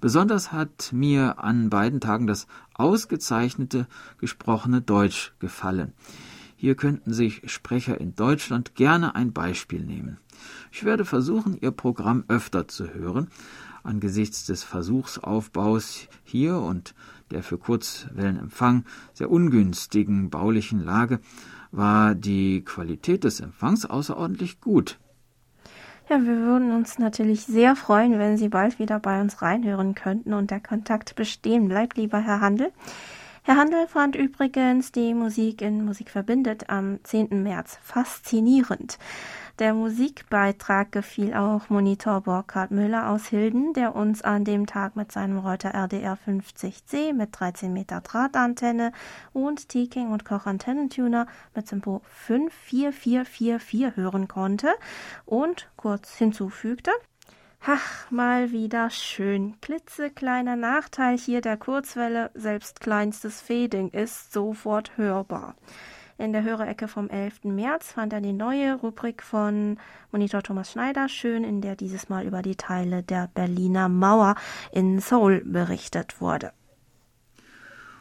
Besonders 0.00 0.50
hat 0.50 0.92
mir 0.92 1.38
an 1.38 1.70
beiden 1.70 2.00
Tagen 2.00 2.26
das 2.26 2.48
ausgezeichnete 2.74 3.86
gesprochene 4.18 4.80
Deutsch 4.80 5.32
gefallen. 5.38 5.92
Hier 6.60 6.74
könnten 6.74 7.14
sich 7.14 7.40
Sprecher 7.50 7.98
in 7.98 8.14
Deutschland 8.14 8.74
gerne 8.74 9.14
ein 9.14 9.32
Beispiel 9.32 9.80
nehmen. 9.80 10.18
Ich 10.70 10.84
werde 10.84 11.06
versuchen, 11.06 11.56
Ihr 11.58 11.70
Programm 11.70 12.24
öfter 12.28 12.68
zu 12.68 12.92
hören. 12.92 13.28
Angesichts 13.82 14.44
des 14.44 14.62
Versuchsaufbaus 14.62 16.06
hier 16.22 16.58
und 16.58 16.94
der 17.30 17.42
für 17.42 17.56
Kurzwellenempfang 17.56 18.84
sehr 19.14 19.30
ungünstigen 19.30 20.28
baulichen 20.28 20.84
Lage 20.84 21.20
war 21.72 22.14
die 22.14 22.62
Qualität 22.62 23.24
des 23.24 23.40
Empfangs 23.40 23.86
außerordentlich 23.86 24.60
gut. 24.60 24.98
Ja, 26.10 26.20
wir 26.22 26.36
würden 26.40 26.72
uns 26.72 26.98
natürlich 26.98 27.46
sehr 27.46 27.74
freuen, 27.74 28.18
wenn 28.18 28.36
Sie 28.36 28.50
bald 28.50 28.78
wieder 28.78 29.00
bei 29.00 29.22
uns 29.22 29.40
reinhören 29.40 29.94
könnten 29.94 30.34
und 30.34 30.50
der 30.50 30.60
Kontakt 30.60 31.14
bestehen 31.14 31.68
bleibt, 31.68 31.96
lieber 31.96 32.18
Herr 32.18 32.42
Handel. 32.42 32.70
Herr 33.50 33.56
Handel 33.56 33.88
fand 33.88 34.14
übrigens 34.14 34.92
die 34.92 35.12
Musik 35.12 35.60
in 35.60 35.84
Musik 35.84 36.10
verbindet 36.10 36.70
am 36.70 37.02
10. 37.02 37.42
März 37.42 37.80
faszinierend. 37.82 38.96
Der 39.58 39.74
Musikbeitrag 39.74 40.92
gefiel 40.92 41.34
auch 41.34 41.68
Monitor 41.68 42.20
Burkhard 42.20 42.70
Müller 42.70 43.10
aus 43.10 43.26
Hilden, 43.26 43.72
der 43.72 43.96
uns 43.96 44.22
an 44.22 44.44
dem 44.44 44.66
Tag 44.66 44.94
mit 44.94 45.10
seinem 45.10 45.36
Reuter 45.38 45.74
RDR 45.74 46.16
50C 46.16 47.12
mit 47.12 47.30
13 47.32 47.72
Meter 47.72 48.02
Drahtantenne 48.02 48.92
und 49.32 49.68
Teking 49.68 50.12
und 50.12 50.24
Koch 50.24 50.46
Antennentuner 50.46 51.26
mit 51.52 51.66
Tempo 51.66 52.02
54444 52.04 53.96
hören 53.96 54.28
konnte 54.28 54.68
und 55.26 55.68
kurz 55.74 56.14
hinzufügte, 56.14 56.92
Ach, 57.62 58.10
mal 58.10 58.52
wieder 58.52 58.88
schön. 58.88 59.60
Klitzekleiner 59.60 60.56
Nachteil 60.56 61.18
hier 61.18 61.42
der 61.42 61.58
Kurzwelle, 61.58 62.30
selbst 62.32 62.80
kleinstes 62.80 63.42
Fading 63.42 63.90
ist 63.90 64.32
sofort 64.32 64.96
hörbar. 64.96 65.56
In 66.16 66.32
der 66.32 66.42
Hörerecke 66.42 66.88
vom 66.88 67.10
11. 67.10 67.44
März 67.44 67.92
fand 67.92 68.14
er 68.14 68.22
die 68.22 68.32
neue 68.32 68.76
Rubrik 68.76 69.22
von 69.22 69.78
Monitor 70.10 70.42
Thomas 70.42 70.72
Schneider 70.72 71.10
schön, 71.10 71.44
in 71.44 71.60
der 71.60 71.76
dieses 71.76 72.08
Mal 72.08 72.26
über 72.26 72.40
die 72.40 72.56
Teile 72.56 73.02
der 73.02 73.28
Berliner 73.34 73.90
Mauer 73.90 74.36
in 74.72 74.98
Seoul 74.98 75.42
berichtet 75.44 76.18
wurde. 76.22 76.52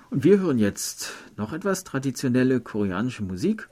Und 0.09 0.23
wir 0.23 0.39
hören 0.39 0.57
jetzt 0.57 1.11
noch 1.35 1.51
etwas 1.51 1.83
traditionelle 1.83 2.61
koreanische 2.61 3.23
Musik 3.23 3.67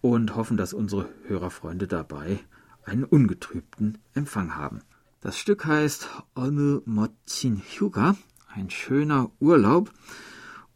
und 0.00 0.34
hoffen, 0.34 0.56
dass 0.56 0.72
unsere 0.72 1.10
Hörerfreunde 1.26 1.86
dabei 1.86 2.40
einen 2.84 3.04
ungetrübten 3.04 3.98
Empfang 4.14 4.56
haben. 4.56 4.80
Das 5.20 5.38
Stück 5.38 5.66
heißt 5.66 6.08
Onu 6.34 6.82
Mochin 6.84 7.58
Hyuga, 7.58 8.16
ein 8.48 8.70
schöner 8.70 9.30
Urlaub, 9.38 9.92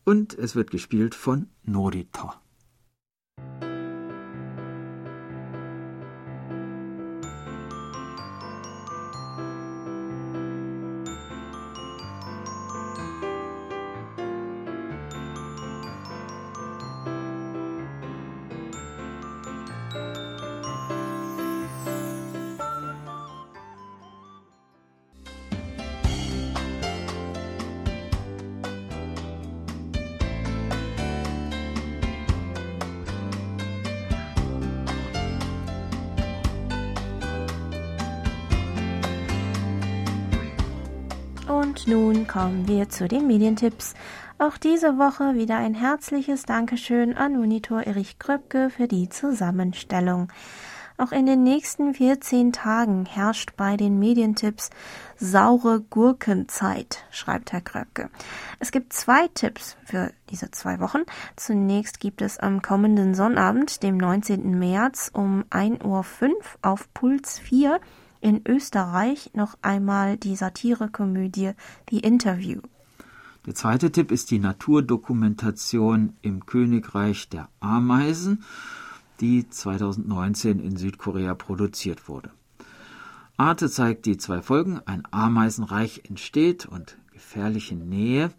und 0.05 0.35
es 0.39 0.55
wird 0.55 0.71
gespielt 0.71 1.15
von 1.15 1.49
Norito. 1.65 2.33
Kommen 42.37 42.69
wir 42.69 42.91
zu 42.91 43.09
den 43.09 43.27
Medientipps. 43.27 43.95
Auch 44.39 44.59
diese 44.59 44.99
Woche 44.99 45.37
wieder 45.37 45.57
ein 45.57 45.73
herzliches 45.73 46.45
Dankeschön 46.45 47.17
an 47.17 47.35
Monitor 47.35 47.85
Erich 47.85 48.19
Kröpke 48.19 48.69
für 48.69 48.87
die 48.87 49.09
Zusammenstellung. 49.09 50.31
Auch 50.99 51.13
in 51.13 51.25
den 51.25 51.45
nächsten 51.45 51.95
14 51.95 52.53
Tagen 52.53 53.07
herrscht 53.07 53.57
bei 53.57 53.79
den 53.79 53.99
Medientipps 53.99 54.69
saure 55.17 55.81
Gurkenzeit, 55.81 57.05
schreibt 57.11 57.53
Herr 57.53 57.63
Kröpke. 57.63 58.11
Es 58.59 58.71
gibt 58.71 58.93
zwei 58.93 59.29
Tipps 59.29 59.79
für 59.87 60.13
diese 60.29 60.51
zwei 60.51 60.79
Wochen. 60.81 61.05
Zunächst 61.37 62.01
gibt 62.01 62.21
es 62.21 62.39
am 62.39 62.61
kommenden 62.61 63.15
Sonnabend, 63.15 63.83
dem 63.83 63.97
19. 63.97 64.59
März 64.59 65.11
um 65.15 65.45
1.05 65.49 65.85
Uhr 65.87 66.05
auf 66.61 66.93
Puls 66.93 67.39
4 67.39 67.81
in 68.21 68.43
Österreich 68.47 69.31
noch 69.35 69.57
einmal 69.63 70.17
die 70.17 70.37
Satirekomödie 70.37 71.53
The 71.91 72.01
Interview. 72.01 72.61
Der 73.47 73.55
zweite 73.55 73.93
Tipp 73.93 74.11
ist 74.11 74.31
die 74.31 74.41
Naturdokumentation 74.41 76.17
im 76.23 76.47
Königreich 76.47 77.29
der 77.29 77.49
Ameisen, 77.61 78.43
die 79.21 79.49
2019 79.49 80.59
in 80.59 80.77
Südkorea 80.77 81.35
produziert 81.35 82.09
wurde. 82.09 82.31
Arte 83.37 83.71
zeigt 83.71 84.07
die 84.07 84.17
zwei 84.17 84.43
Folgen 84.43 84.81
Ein 84.87 85.03
Ameisenreich 85.11 86.03
entsteht 86.09 86.67
und 86.67 86.97
gefährliche 87.13 87.77
Nähe 87.77 88.31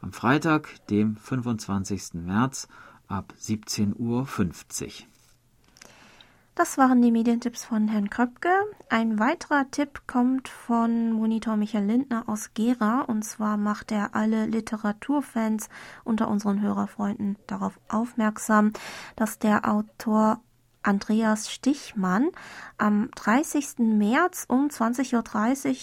am 0.00 0.12
Freitag, 0.12 0.86
dem 0.88 1.16
25. 1.16 2.14
März 2.14 2.68
ab 3.06 3.32
17.50 3.40 3.94
Uhr. 3.98 4.26
Das 6.54 6.76
waren 6.76 7.00
die 7.00 7.10
Medientipps 7.10 7.64
von 7.64 7.88
Herrn 7.88 8.10
Kröpke. 8.10 8.50
Ein 8.90 9.18
weiterer 9.18 9.70
Tipp 9.70 10.02
kommt 10.06 10.50
von 10.50 11.10
Monitor 11.12 11.56
Michael 11.56 11.86
Lindner 11.86 12.24
aus 12.26 12.52
Gera. 12.52 13.00
Und 13.00 13.22
zwar 13.24 13.56
macht 13.56 13.90
er 13.90 14.14
alle 14.14 14.44
Literaturfans 14.44 15.70
unter 16.04 16.28
unseren 16.28 16.60
Hörerfreunden 16.60 17.38
darauf 17.46 17.80
aufmerksam, 17.88 18.74
dass 19.16 19.38
der 19.38 19.66
Autor 19.66 20.42
Andreas 20.82 21.50
Stichmann 21.50 22.28
am 22.76 23.10
30. 23.14 23.78
März 23.78 24.44
um 24.46 24.66
20.30 24.68 25.14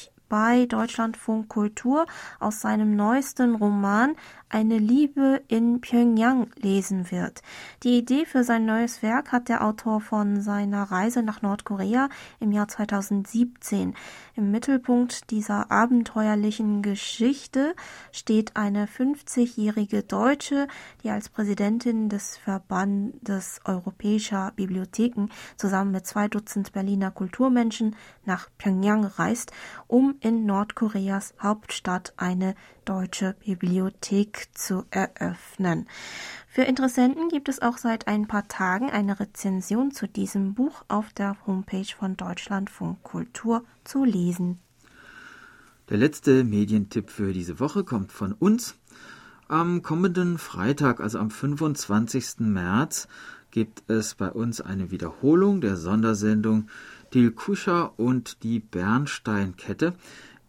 Uhr 0.08 0.14
bei 0.30 0.68
Deutschlandfunk 0.68 1.50
Kultur 1.50 2.06
aus 2.40 2.62
seinem 2.62 2.96
neuesten 2.96 3.56
Roman 3.56 4.16
eine 4.50 4.78
Liebe 4.78 5.42
in 5.48 5.80
Pyongyang 5.80 6.48
lesen 6.56 7.12
wird. 7.12 7.42
Die 7.84 7.98
Idee 7.98 8.26
für 8.26 8.44
sein 8.44 8.66
neues 8.66 9.04
Werk 9.04 9.32
hat 9.32 9.48
der 9.48 9.64
Autor 9.64 10.02
von 10.02 10.42
seiner 10.42 10.84
Reise 10.84 11.24
nach 11.24 11.42
Nordkorea 11.42 12.10
im 12.40 12.52
Jahr 12.52 12.68
2017. 12.68 13.94
Im 14.36 14.52
Mittelpunkt 14.52 15.30
dieser 15.32 15.72
abenteuerlichen 15.72 16.82
Geschichte 16.82 17.76
steht 18.12 18.56
eine 18.56 18.88
50-jährige 18.88 20.04
Deutsche, 20.04 20.68
die 21.04 21.10
als 21.10 21.30
Präsidentin 21.30 22.10
des 22.10 22.38
Verbandes 22.38 23.62
europäischer 23.66 24.52
Bibliotheken 24.56 25.28
zusammen 25.58 25.92
mit 25.92 26.08
zwei 26.08 26.28
Dutzend 26.28 26.74
Berliner 26.74 27.12
Kulturmenschen 27.12 27.96
nach 28.26 28.50
Pyongyang 28.58 29.06
reist, 29.06 29.52
um 29.88 30.16
in 30.22 30.46
Nordkoreas 30.46 31.34
Hauptstadt 31.42 32.14
eine 32.18 32.56
deutsche 32.90 33.36
Bibliothek 33.46 34.48
zu 34.56 34.84
eröffnen. 34.90 35.88
Für 36.48 36.64
Interessenten 36.64 37.30
gibt 37.30 37.48
es 37.48 37.62
auch 37.62 37.78
seit 37.78 38.08
ein 38.08 38.28
paar 38.28 38.48
Tagen 38.48 38.90
eine 38.90 39.20
Rezension 39.20 39.92
zu 39.92 40.08
diesem 40.08 40.56
Buch 40.56 40.84
auf 40.88 41.14
der 41.14 41.38
Homepage 41.46 41.94
von 41.96 42.18
Deutschlandfunk 42.18 43.04
Kultur 43.04 43.64
zu 43.84 44.04
lesen. 44.04 44.58
Der 45.90 45.98
letzte 45.98 46.44
Medientipp 46.44 47.12
für 47.12 47.32
diese 47.32 47.60
Woche 47.60 47.84
kommt 47.84 48.12
von 48.12 48.34
uns. 48.34 48.76
Am 49.48 49.84
kommenden 49.84 50.40
Freitag, 50.40 51.00
also 51.00 51.20
am 51.20 51.30
25. 51.30 52.40
März, 52.40 53.08
gibt 53.52 53.84
es 53.88 54.16
bei 54.16 54.32
uns 54.32 54.62
eine 54.62 54.90
Wiederholung 54.90 55.62
der 55.62 55.78
Sondersendung 55.78 56.68
Dilkuscha 57.14 57.84
und 57.98 58.44
die 58.44 58.60
Bernsteinkette 58.60 59.94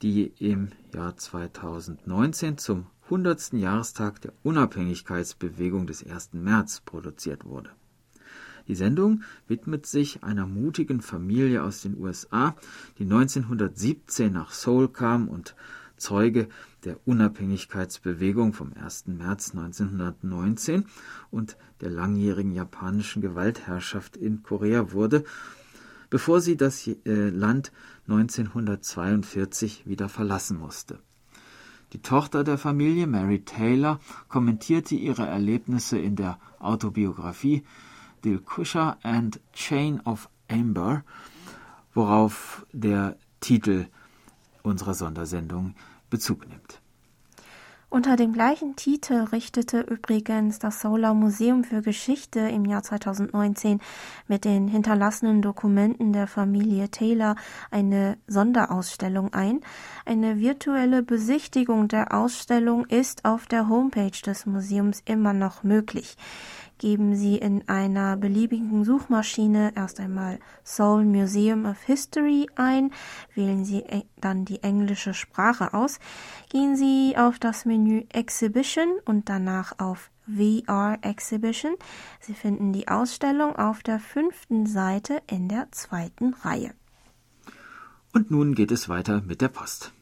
die 0.03 0.33
im 0.39 0.69
Jahr 0.95 1.17
2019 1.17 2.59
zum 2.59 2.87
100. 3.05 3.55
Jahrestag 3.55 4.21
der 4.23 4.33
Unabhängigkeitsbewegung 4.43 5.87
des 5.87 6.07
1. 6.07 6.31
März 6.33 6.81
produziert 6.81 7.45
wurde. 7.45 7.71
Die 8.69 8.75
Sendung 8.75 9.23
widmet 9.49 9.87
sich 9.87 10.23
einer 10.23 10.47
mutigen 10.47 11.01
Familie 11.01 11.63
aus 11.63 11.83
den 11.83 11.99
USA, 11.99 12.55
die 12.99 13.05
1917 13.05 14.33
nach 14.33 14.53
Seoul 14.53 14.89
kam 14.89 15.29
und 15.29 15.57
Zeuge 15.97 16.49
der 16.85 16.97
Unabhängigkeitsbewegung 17.05 18.53
vom 18.53 18.73
1. 18.73 19.09
März 19.09 19.51
1919 19.51 20.87
und 21.31 21.57
der 21.81 21.91
langjährigen 21.91 22.55
japanischen 22.55 23.21
Gewaltherrschaft 23.21 24.17
in 24.17 24.43
Korea 24.43 24.93
wurde, 24.93 25.25
bevor 26.11 26.41
sie 26.41 26.57
das 26.57 26.87
äh, 26.87 26.97
Land 27.05 27.73
1942 28.09 29.87
wieder 29.87 30.09
verlassen 30.09 30.59
musste. 30.59 30.99
Die 31.93 32.03
Tochter 32.03 32.45
der 32.45 32.59
Familie, 32.59 33.07
Mary 33.07 33.45
Taylor, 33.45 33.99
kommentierte 34.29 34.95
ihre 34.95 35.27
Erlebnisse 35.27 35.99
in 35.99 36.15
der 36.17 36.39
Autobiografie 36.59 37.65
Dilkusha 38.25 38.99
and 39.03 39.41
Chain 39.53 40.01
of 40.01 40.29
Amber, 40.49 41.05
worauf 41.95 42.67
der 42.73 43.17
Titel 43.41 43.87
unserer 44.63 44.95
Sondersendung 44.95 45.75
Bezug 46.11 46.49
nimmt. 46.49 46.81
Unter 47.93 48.15
dem 48.15 48.33
gleichen 48.33 48.77
Titel 48.77 49.25
richtete 49.33 49.81
übrigens 49.81 50.61
das 50.61 50.81
Solar 50.81 51.13
Museum 51.13 51.65
für 51.65 51.83
Geschichte 51.83 52.39
im 52.39 52.65
Jahr 52.65 52.85
2019 52.85 53.81
mit 54.29 54.45
den 54.45 54.69
hinterlassenen 54.69 55.43
Dokumenten 55.43 56.13
der 56.13 56.29
Familie 56.29 56.93
Taylor 56.93 57.35
eine 57.73 58.17
Sonderausstellung 58.29 59.35
ein. 59.35 59.61
Eine 60.07 60.39
virtuelle 60.39 61.03
Besichtigung 61.03 61.89
der 61.89 62.15
Ausstellung 62.15 62.87
ist 62.87 63.25
auf 63.25 63.47
der 63.47 63.69
Homepage 63.69 64.23
des 64.25 64.47
Museums 64.47 65.03
immer 65.05 65.33
noch 65.33 65.65
möglich 65.65 66.17
geben 66.81 67.15
Sie 67.15 67.37
in 67.37 67.69
einer 67.69 68.17
beliebigen 68.17 68.85
Suchmaschine 68.85 69.73
erst 69.77 70.01
einmal 70.01 70.41
Seoul 70.65 71.05
Museum 71.05 71.67
of 71.67 71.81
History 71.83 72.49
ein, 72.57 72.91
wählen 73.35 73.65
Sie 73.65 73.81
e- 73.81 74.07
dann 74.21 74.47
die 74.47 74.63
englische 74.63 75.15
Sprache 75.15 75.75
aus, 75.75 76.01
gehen 76.49 76.77
Sie 76.77 77.15
auf 77.17 77.39
das 77.39 77.67
Menü 77.67 78.05
Exhibition 78.09 78.89
und 79.05 79.29
danach 79.29 79.79
auf 79.79 80.11
VR 80.27 80.99
Exhibition. 81.03 81.75
Sie 82.19 82.35
finden 82.35 82.73
die 82.73 82.89
Ausstellung 82.89 83.57
auf 83.57 83.83
der 83.83 84.01
fünften 84.01 84.65
Seite 84.65 85.21
in 85.31 85.49
der 85.49 85.71
zweiten 85.73 86.33
Reihe. 86.33 86.73
Und 88.13 88.31
nun 88.31 88.55
geht 88.55 88.73
es 88.73 88.89
weiter 88.89 89.21
mit 89.21 89.43
der 89.43 89.49
Post. 89.49 89.93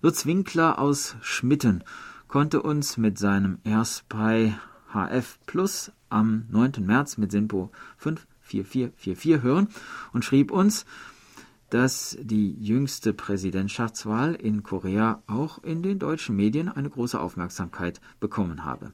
Lutz 0.00 0.26
Winkler 0.26 0.80
aus 0.80 1.16
Schmitten 1.20 1.84
konnte 2.26 2.60
uns 2.60 2.96
mit 2.96 3.18
seinem 3.18 3.58
Airspy 3.62 4.54
HF 4.92 5.38
Plus 5.46 5.92
am 6.08 6.44
9. 6.50 6.72
März 6.80 7.16
mit 7.18 7.32
SINPO 7.32 7.70
54444 7.98 9.42
hören 9.42 9.68
und 10.12 10.24
schrieb 10.24 10.50
uns, 10.50 10.84
dass 11.70 12.18
die 12.20 12.52
jüngste 12.62 13.14
Präsidentschaftswahl 13.14 14.34
in 14.34 14.62
Korea 14.62 15.22
auch 15.26 15.62
in 15.62 15.82
den 15.82 15.98
deutschen 15.98 16.36
Medien 16.36 16.68
eine 16.68 16.90
große 16.90 17.18
Aufmerksamkeit 17.18 18.00
bekommen 18.20 18.64
habe. 18.66 18.92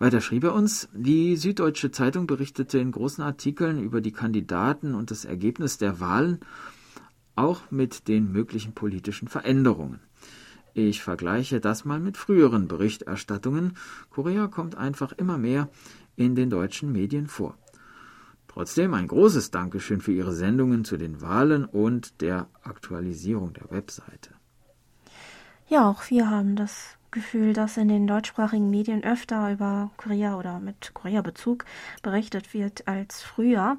Weiter 0.00 0.20
schrieb 0.20 0.42
er 0.42 0.54
uns, 0.54 0.88
die 0.92 1.36
Süddeutsche 1.36 1.92
Zeitung 1.92 2.26
berichtete 2.26 2.80
in 2.80 2.90
großen 2.90 3.22
Artikeln 3.22 3.80
über 3.80 4.00
die 4.00 4.10
Kandidaten 4.10 4.96
und 4.96 5.12
das 5.12 5.24
Ergebnis 5.24 5.78
der 5.78 6.00
Wahlen, 6.00 6.40
auch 7.36 7.70
mit 7.70 8.08
den 8.08 8.32
möglichen 8.32 8.72
politischen 8.72 9.28
Veränderungen. 9.28 10.00
Ich 10.74 11.02
vergleiche 11.02 11.60
das 11.60 11.84
mal 11.84 12.00
mit 12.00 12.16
früheren 12.16 12.66
Berichterstattungen. 12.66 13.76
Korea 14.10 14.46
kommt 14.46 14.74
einfach 14.74 15.12
immer 15.12 15.36
mehr 15.38 15.68
in 16.16 16.34
den 16.34 16.50
deutschen 16.50 16.92
Medien 16.92 17.26
vor. 17.26 17.56
Trotzdem 18.48 18.92
ein 18.94 19.08
großes 19.08 19.50
Dankeschön 19.50 20.00
für 20.00 20.12
Ihre 20.12 20.32
Sendungen 20.32 20.84
zu 20.84 20.96
den 20.96 21.20
Wahlen 21.20 21.64
und 21.64 22.20
der 22.20 22.48
Aktualisierung 22.62 23.52
der 23.54 23.70
Webseite. 23.70 24.30
Ja, 25.68 25.88
auch 25.88 26.10
wir 26.10 26.28
haben 26.28 26.56
das 26.56 26.98
Gefühl, 27.12 27.52
dass 27.52 27.76
in 27.76 27.88
den 27.88 28.06
deutschsprachigen 28.06 28.70
Medien 28.70 29.04
öfter 29.04 29.52
über 29.52 29.90
Korea 29.96 30.36
oder 30.36 30.58
mit 30.58 30.92
Korea-Bezug 30.94 31.64
berichtet 32.02 32.52
wird 32.54 32.88
als 32.88 33.22
früher. 33.22 33.76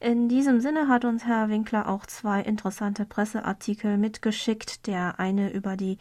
In 0.00 0.28
diesem 0.28 0.60
Sinne 0.60 0.88
hat 0.88 1.04
uns 1.04 1.24
Herr 1.24 1.48
Winkler 1.48 1.88
auch 1.88 2.04
zwei 2.06 2.42
interessante 2.42 3.04
Presseartikel 3.06 3.96
mitgeschickt. 3.96 4.86
Der 4.86 5.18
eine 5.18 5.50
über 5.52 5.76
die 5.76 5.98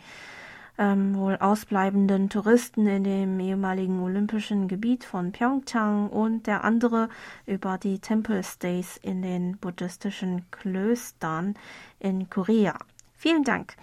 ähm, 0.78 1.16
wohl 1.16 1.38
ausbleibenden 1.38 2.30
Touristen 2.30 2.88
in 2.88 3.04
dem 3.04 3.40
ehemaligen 3.40 4.00
olympischen 4.00 4.68
Gebiet 4.68 5.04
von 5.04 5.32
Pyeongchang 5.32 6.10
und 6.10 6.48
der 6.48 6.64
andere 6.64 7.10
über 7.46 7.78
die 7.78 8.00
Temple 8.00 8.44
Stays 8.44 8.98
in 8.98 9.22
den 9.22 9.58
buddhistischen 9.58 10.46
Klöstern 10.50 11.56
in 12.00 12.30
Korea. 12.30 12.78
Vielen 13.16 13.44
Dank. 13.44 13.76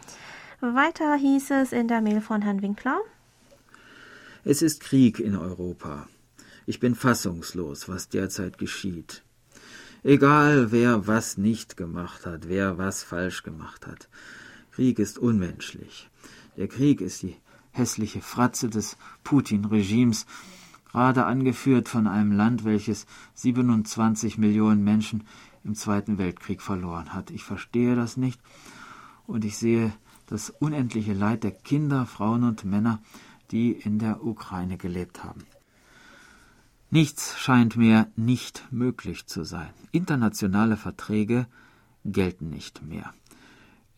Weiter 0.61 1.15
hieß 1.15 1.53
es 1.53 1.73
in 1.73 1.87
der 1.87 2.01
Mail 2.01 2.21
von 2.21 2.43
Herrn 2.43 2.63
Winkler. 2.63 2.99
Es 4.43 4.61
ist 4.61 4.81
Krieg 4.81 5.21
in 5.21 5.37
Europa. 5.37 6.09
Ich 6.67 6.81
bin 6.81 6.97
fassungslos, 6.97 7.89
was 7.89 8.09
derzeit 8.09 8.59
geschieht. 8.59 9.23
Egal, 10.03 10.73
wer 10.73 11.07
was 11.07 11.39
nicht 11.39 11.77
gemacht 11.77 12.27
hat, 12.27 12.49
wer 12.49 12.77
was 12.77 13.05
falsch 13.05 13.45
gemacht 13.45 13.87
hat. 13.87 14.09
Krieg 14.73 14.99
ist 14.99 15.19
unmenschlich. 15.19 16.11
Der 16.57 16.67
Krieg 16.67 17.01
ist 17.01 17.23
die 17.23 17.37
hässliche 17.71 18.21
Fratze 18.21 18.69
des 18.69 18.97
Putin-Regimes, 19.23 20.27
gerade 20.91 21.25
angeführt 21.27 21.89
von 21.89 22.09
einem 22.09 22.33
Land, 22.33 22.65
welches 22.65 23.07
27 23.35 24.39
Millionen 24.39 24.83
Menschen 24.83 25.25
im 25.63 25.77
Zweiten 25.77 26.19
Weltkrieg 26.19 26.63
verloren 26.63 27.15
hat. 27.15 27.31
Ich 27.31 27.45
verstehe 27.45 27.95
das 27.95 28.17
nicht 28.17 28.41
und 29.29 29.45
ich 29.45 29.57
sehe 29.57 29.93
das 30.29 30.51
unendliche 30.51 31.15
Leid 31.15 31.45
der 31.45 31.51
Kinder, 31.51 32.07
Frauen 32.07 32.45
und 32.45 32.65
Männer, 32.65 33.01
die 33.51 33.73
in 33.73 33.99
der 33.99 34.25
Ukraine 34.25 34.77
gelebt 34.77 35.25
haben. 35.25 35.45
Nichts 36.91 37.39
scheint 37.39 37.77
mehr 37.77 38.09
nicht 38.17 38.67
möglich 38.71 39.27
zu 39.27 39.45
sein. 39.45 39.71
Internationale 39.93 40.77
Verträge 40.77 41.47
gelten 42.05 42.49
nicht 42.51 42.83
mehr. 42.83 43.13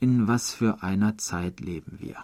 In 0.00 0.26
was 0.26 0.52
für 0.52 0.82
einer 0.82 1.18
Zeit 1.18 1.60
leben 1.60 1.98
wir? 2.00 2.16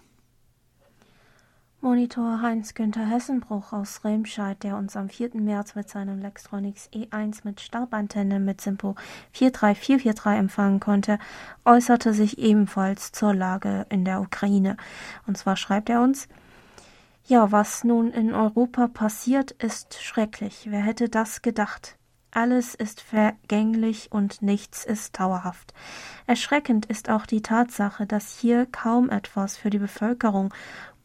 Monitor 1.86 2.42
Heinz-Günther 2.42 3.06
Hessenbruch 3.06 3.72
aus 3.72 4.02
Remscheid, 4.02 4.60
der 4.64 4.76
uns 4.76 4.96
am 4.96 5.08
4. 5.08 5.36
März 5.36 5.76
mit 5.76 5.88
seinem 5.88 6.18
Lextronics 6.18 6.90
E1 6.92 7.42
mit 7.44 7.60
Stabantenne 7.60 8.40
mit 8.40 8.60
Simpo 8.60 8.96
43443 9.34 10.36
empfangen 10.36 10.80
konnte, 10.80 11.20
äußerte 11.64 12.12
sich 12.12 12.38
ebenfalls 12.38 13.12
zur 13.12 13.34
Lage 13.34 13.86
in 13.88 14.04
der 14.04 14.20
Ukraine. 14.20 14.76
Und 15.28 15.38
zwar 15.38 15.56
schreibt 15.56 15.88
er 15.88 16.02
uns, 16.02 16.26
ja, 17.24 17.52
was 17.52 17.84
nun 17.84 18.10
in 18.10 18.34
Europa 18.34 18.88
passiert, 18.88 19.52
ist 19.52 20.02
schrecklich. 20.02 20.66
Wer 20.68 20.80
hätte 20.80 21.08
das 21.08 21.40
gedacht? 21.40 21.96
Alles 22.32 22.74
ist 22.74 23.00
vergänglich 23.00 24.10
und 24.10 24.42
nichts 24.42 24.84
ist 24.84 25.20
dauerhaft. 25.20 25.72
Erschreckend 26.26 26.84
ist 26.84 27.08
auch 27.08 27.26
die 27.26 27.42
Tatsache, 27.42 28.06
dass 28.06 28.38
hier 28.38 28.66
kaum 28.66 29.08
etwas 29.08 29.56
für 29.56 29.70
die 29.70 29.78
Bevölkerung 29.78 30.52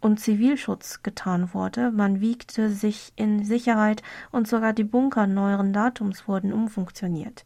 und 0.02 0.20
Zivilschutz 0.20 1.04
getan 1.04 1.54
wurde. 1.54 1.92
Man 1.92 2.20
wiegte 2.20 2.70
sich 2.70 3.14
in 3.16 3.46
Sicherheit 3.46 4.02
und 4.32 4.48
sogar 4.48 4.74
die 4.74 4.84
Bunker 4.84 5.28
neueren 5.28 5.72
Datums 5.72 6.28
wurden 6.28 6.52
umfunktioniert. 6.52 7.46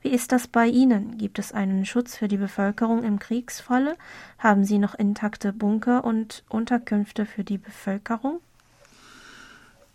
Wie 0.00 0.10
ist 0.10 0.32
das 0.32 0.46
bei 0.46 0.66
Ihnen? 0.66 1.18
Gibt 1.18 1.38
es 1.38 1.52
einen 1.52 1.84
Schutz 1.84 2.16
für 2.16 2.28
die 2.28 2.36
Bevölkerung 2.36 3.02
im 3.02 3.18
Kriegsfalle? 3.18 3.96
Haben 4.38 4.64
Sie 4.64 4.78
noch 4.78 4.94
intakte 4.94 5.52
Bunker 5.52 6.04
und 6.04 6.44
Unterkünfte 6.48 7.26
für 7.26 7.44
die 7.44 7.58
Bevölkerung? 7.58 8.40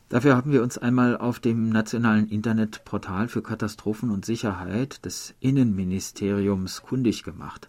Dafür 0.10 0.36
haben 0.36 0.52
wir 0.52 0.62
uns 0.62 0.78
einmal 0.78 1.18
auf 1.18 1.40
dem 1.40 1.70
nationalen 1.70 2.28
Internetportal 2.28 3.28
für 3.28 3.42
Katastrophen 3.42 4.12
und 4.12 4.26
Sicherheit 4.26 5.06
des 5.06 5.34
Innenministeriums 5.40 6.84
kundig 6.84 7.24
gemacht. 7.24 7.68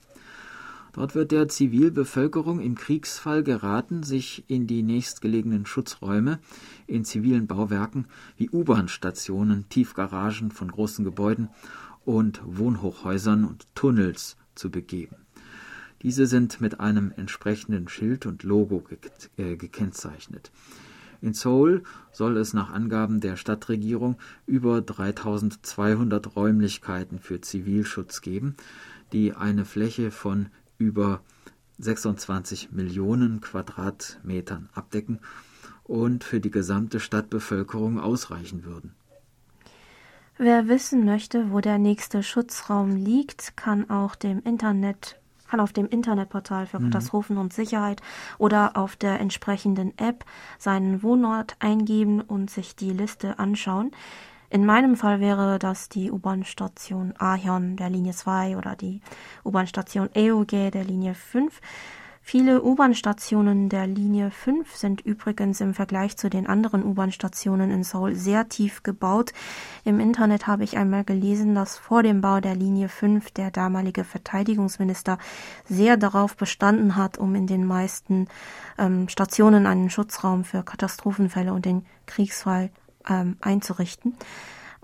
Dort 0.95 1.17
wird 1.17 1.33
der 1.33 1.49
Zivilbevölkerung 1.49 2.61
im 2.61 2.77
Kriegsfall 2.77 3.43
geraten, 3.43 4.05
sich 4.05 4.45
in 4.47 4.69
die 4.69 4.85
nächstgelegenen 4.85 5.67
Schutzräume 5.67 6.39
in 6.87 7.05
zivilen 7.05 7.49
Bauwerken 7.49 8.07
wie 8.37 8.49
U-Bahn-Stationen, 8.49 9.69
Tiefgaragen 9.69 10.53
von 10.53 10.71
großen 10.71 11.05
Gebäuden 11.05 11.49
und 12.05 12.41
Wohnhochhäusern 12.45 13.45
und 13.45 13.67
Tunnels 13.75 14.37
zu 14.55 14.71
begeben. 14.71 15.17
Diese 16.03 16.27
sind 16.27 16.61
mit 16.61 16.79
einem 16.79 17.13
entsprechenden 17.17 17.89
Schild 17.89 18.25
und 18.27 18.45
Logo 18.45 18.85
äh, 19.37 19.57
gekennzeichnet. 19.57 20.53
In 21.21 21.35
Seoul 21.35 21.83
soll 22.13 22.37
es 22.37 22.53
nach 22.53 22.71
Angaben 22.71 23.19
der 23.19 23.37
Stadtregierung 23.37 24.17
über 24.47 24.81
3200 24.81 26.37
Räumlichkeiten 26.37 27.19
für 27.19 27.41
Zivilschutz 27.41 28.21
geben, 28.21 28.55
die 29.13 29.33
eine 29.33 29.65
Fläche 29.65 30.11
von 30.13 30.51
über 30.79 31.21
26 31.79 32.73
Millionen 32.73 33.41
Quadratmetern 33.41 34.69
abdecken 34.75 35.21
und 35.83 36.25
für 36.25 36.41
die 36.41 36.51
gesamte 36.51 37.01
Stadtbevölkerung 37.01 38.01
ausreichen 38.01 38.65
würden. 38.65 38.95
Wer 40.37 40.67
wissen 40.69 41.05
möchte, 41.05 41.53
wo 41.53 41.61
der 41.61 41.79
nächste 41.79 42.23
Schutzraum 42.23 42.97
liegt, 42.97 43.57
kann 43.57 43.89
auch 43.91 44.15
dem 44.15 44.41
Internet 44.43 45.21
kann 45.47 45.61
auf 45.61 45.73
dem 45.73 45.87
Internetportal 45.87 46.67
für 46.67 46.81
mhm. 46.81 46.87
Katastrophen 46.87 47.37
und 47.39 47.53
Sicherheit 47.53 48.01
oder 48.39 48.77
auf 48.77 48.97
der 48.97 49.21
entsprechenden 49.21 49.97
App 49.99 50.25
seinen 50.59 51.05
Wohnort 51.05 51.55
eingeben 51.61 52.21
und 52.21 52.51
sich 52.51 52.75
die 52.75 52.91
Liste 52.91 53.39
anschauen. 53.39 53.93
In 54.51 54.67
meinem 54.67 54.97
Fall 54.97 55.21
wäre 55.21 55.59
das 55.59 55.89
die 55.89 56.11
U-Bahn-Station 56.11 57.15
Ahion 57.19 57.77
der 57.77 57.91
Linie 57.91 58.13
2 58.13 58.57
oder 58.57 58.77
die 58.77 59.01
U-Bahn-Station 59.45 60.11
Eoge 60.15 60.71
der 60.71 60.85
Linie 60.85 61.15
5. 61.15 61.61
Viele 62.27 62.63
U-Bahn-Stationen 62.63 63.69
der 63.69 63.87
Linie 63.87 64.31
5 64.31 64.75
sind 64.75 65.03
übrigens 65.03 65.61
im 65.61 65.75
Vergleich 65.75 66.17
zu 66.17 66.31
den 66.31 66.47
anderen 66.47 66.83
U-Bahn-Stationen 66.83 67.71
in 67.71 67.85
Seoul 67.85 68.15
sehr 68.15 68.49
tief 68.49 68.83
gebaut. 68.83 69.35
Im 69.85 70.01
Internet 70.01 70.47
habe 70.47 70.65
ich 70.65 70.79
einmal 70.79 71.05
gelesen, 71.05 71.55
dass 71.55 71.77
vor 71.77 72.03
dem 72.03 72.23
Bau 72.23 72.41
der 72.41 72.55
Linie 72.55 72.89
5 72.89 73.31
der 73.33 73.51
damalige 73.51 74.05
Verteidigungsminister 74.05 75.19
sehr 75.67 75.99
darauf 75.99 76.35
bestanden 76.35 76.97
hat, 76.97 77.19
um 77.19 77.35
in 77.35 77.47
den 77.47 77.67
meisten 77.67 78.29
ähm, 78.79 79.11
Stationen 79.11 79.67
einen 79.67 79.91
Schutzraum 79.91 80.45
für 80.45 80.63
Katastrophenfälle 80.63 81.53
und 81.53 81.67
den 81.67 81.85
Kriegsfall 82.07 82.71
ähm, 83.09 83.37
einzurichten. 83.41 84.15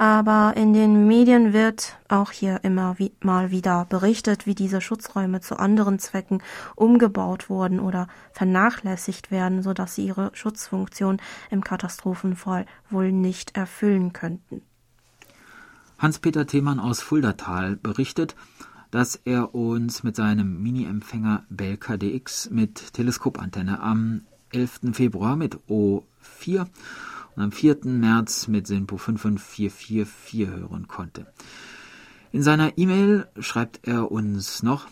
Aber 0.01 0.55
in 0.57 0.73
den 0.73 1.07
Medien 1.07 1.53
wird 1.53 1.99
auch 2.09 2.31
hier 2.31 2.61
immer 2.63 2.99
wie, 2.99 3.13
mal 3.21 3.51
wieder 3.51 3.85
berichtet, 3.85 4.47
wie 4.47 4.55
diese 4.55 4.81
Schutzräume 4.81 5.43
zu 5.43 5.59
anderen 5.59 5.99
Zwecken 5.99 6.43
umgebaut 6.75 7.51
wurden 7.51 7.81
oder 7.81 8.09
vernachlässigt 8.33 9.31
werden, 9.31 9.63
sodass 9.63 9.97
sie 9.97 10.07
ihre 10.07 10.31
Schutzfunktion 10.33 11.21
im 11.51 11.63
Katastrophenfall 11.63 12.65
wohl 12.89 13.13
nicht 13.13 13.59
erfüllen 13.59 14.15
könnten. 14.15 14.63
Hans-Peter 15.99 16.47
Themann 16.47 16.81
aus 16.81 17.03
Fuldatal 17.03 17.77
berichtet, 17.77 18.37
dass 18.91 19.17
er 19.17 19.55
uns 19.55 20.03
mit 20.03 20.17
seinem 20.17 20.63
Mini-Empfänger 20.63 21.45
Belka 21.51 21.99
DX 21.99 22.49
mit 22.49 22.95
Teleskopantenne 22.95 23.81
am 23.81 24.23
11. 24.53 24.95
Februar 24.95 25.37
mit 25.37 25.59
O4 25.69 26.67
und 27.37 27.43
am 27.43 27.53
4. 27.53 27.79
März 27.85 28.49
mit 28.49 28.67
SINPO 28.67 28.97
55444 28.97 30.47
hören 30.49 30.89
konnte. 30.89 31.27
In 32.33 32.43
seiner 32.43 32.79
E-Mail 32.79 33.27
schreibt 33.39 33.87
er 33.87 34.13
uns 34.13 34.63
noch, 34.63 34.87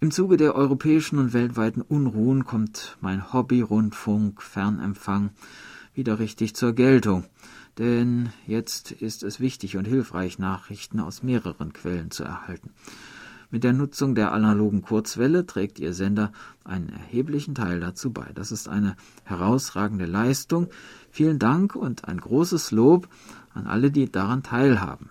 im 0.00 0.12
Zuge 0.12 0.36
der 0.36 0.54
europäischen 0.54 1.18
und 1.18 1.32
weltweiten 1.32 1.82
Unruhen 1.82 2.44
kommt 2.44 2.96
mein 3.00 3.32
Hobby 3.32 3.62
Rundfunk 3.62 4.42
Fernempfang 4.42 5.30
wieder 5.94 6.20
richtig 6.20 6.54
zur 6.54 6.72
Geltung. 6.72 7.24
Denn 7.78 8.30
jetzt 8.46 8.92
ist 8.92 9.24
es 9.24 9.40
wichtig 9.40 9.76
und 9.76 9.86
hilfreich, 9.86 10.38
Nachrichten 10.38 11.00
aus 11.00 11.24
mehreren 11.24 11.72
Quellen 11.72 12.12
zu 12.12 12.22
erhalten. 12.22 12.70
Mit 13.50 13.64
der 13.64 13.72
Nutzung 13.72 14.14
der 14.14 14.32
analogen 14.32 14.82
Kurzwelle 14.82 15.46
trägt 15.46 15.78
Ihr 15.78 15.94
Sender 15.94 16.32
einen 16.64 16.90
erheblichen 16.90 17.54
Teil 17.54 17.80
dazu 17.80 18.12
bei. 18.12 18.30
Das 18.34 18.52
ist 18.52 18.68
eine 18.68 18.94
herausragende 19.24 20.04
Leistung. 20.04 20.68
Vielen 21.10 21.38
Dank 21.38 21.74
und 21.74 22.06
ein 22.06 22.18
großes 22.18 22.72
Lob 22.72 23.08
an 23.54 23.66
alle, 23.66 23.90
die 23.90 24.12
daran 24.12 24.42
teilhaben. 24.42 25.08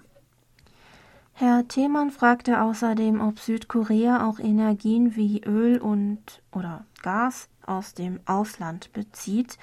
Herr 1.33 1.67
Themann 1.67 2.11
fragte 2.11 2.61
außerdem, 2.61 3.21
ob 3.21 3.39
Südkorea 3.39 4.27
auch 4.27 4.39
Energien 4.39 5.15
wie 5.15 5.43
Öl 5.43 5.79
und 5.79 6.41
oder 6.51 6.85
Gas 7.01 7.49
aus 7.65 7.93
dem 7.93 8.19
Ausland 8.25 8.91
bezieht. 8.93 9.57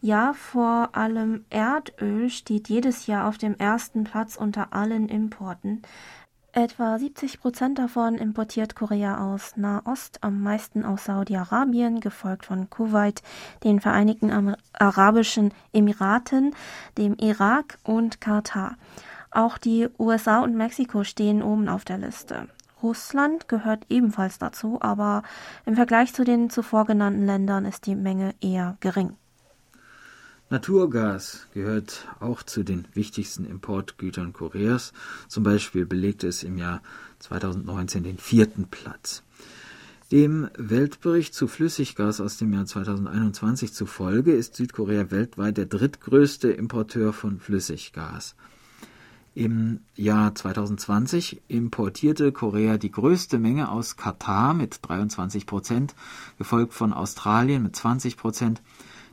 Ja, 0.00 0.34
vor 0.34 0.90
allem 0.96 1.44
Erdöl 1.50 2.30
steht 2.30 2.68
jedes 2.68 3.06
Jahr 3.06 3.28
auf 3.28 3.38
dem 3.38 3.54
ersten 3.56 4.04
Platz 4.04 4.36
unter 4.36 4.72
allen 4.72 5.08
Importen. 5.08 5.82
Etwa 6.56 6.96
70 6.96 7.40
Prozent 7.40 7.80
davon 7.80 8.14
importiert 8.14 8.76
Korea 8.76 9.26
aus 9.26 9.56
Nahost, 9.56 10.22
am 10.22 10.40
meisten 10.40 10.84
aus 10.84 11.06
Saudi-Arabien, 11.06 11.98
gefolgt 11.98 12.46
von 12.46 12.70
Kuwait, 12.70 13.24
den 13.64 13.80
Vereinigten 13.80 14.54
Arabischen 14.72 15.52
Emiraten, 15.72 16.54
dem 16.96 17.14
Irak 17.14 17.78
und 17.82 18.20
Katar. 18.20 18.76
Auch 19.32 19.58
die 19.58 19.88
USA 19.98 20.44
und 20.44 20.54
Mexiko 20.54 21.02
stehen 21.02 21.42
oben 21.42 21.68
auf 21.68 21.84
der 21.84 21.98
Liste. 21.98 22.46
Russland 22.84 23.48
gehört 23.48 23.86
ebenfalls 23.88 24.38
dazu, 24.38 24.78
aber 24.80 25.24
im 25.66 25.74
Vergleich 25.74 26.14
zu 26.14 26.22
den 26.22 26.50
zuvor 26.50 26.84
genannten 26.84 27.26
Ländern 27.26 27.64
ist 27.64 27.84
die 27.86 27.96
Menge 27.96 28.32
eher 28.40 28.76
gering. 28.78 29.16
Naturgas 30.50 31.46
gehört 31.54 32.06
auch 32.20 32.42
zu 32.42 32.64
den 32.64 32.86
wichtigsten 32.92 33.46
Importgütern 33.46 34.32
Koreas. 34.32 34.92
Zum 35.26 35.42
Beispiel 35.42 35.86
belegte 35.86 36.28
es 36.28 36.42
im 36.42 36.58
Jahr 36.58 36.82
2019 37.20 38.04
den 38.04 38.18
vierten 38.18 38.66
Platz. 38.66 39.22
Dem 40.12 40.50
Weltbericht 40.56 41.34
zu 41.34 41.48
Flüssiggas 41.48 42.20
aus 42.20 42.36
dem 42.36 42.52
Jahr 42.52 42.66
2021 42.66 43.72
zufolge 43.72 44.32
ist 44.32 44.54
Südkorea 44.54 45.10
weltweit 45.10 45.56
der 45.56 45.66
drittgrößte 45.66 46.50
Importeur 46.50 47.14
von 47.14 47.40
Flüssiggas. 47.40 48.36
Im 49.34 49.80
Jahr 49.96 50.34
2020 50.34 51.42
importierte 51.48 52.30
Korea 52.30 52.76
die 52.76 52.92
größte 52.92 53.38
Menge 53.38 53.70
aus 53.70 53.96
Katar 53.96 54.54
mit 54.54 54.78
23 54.82 55.46
Prozent, 55.46 55.94
gefolgt 56.38 56.74
von 56.74 56.92
Australien 56.92 57.62
mit 57.62 57.74
20 57.74 58.16
Prozent, 58.16 58.62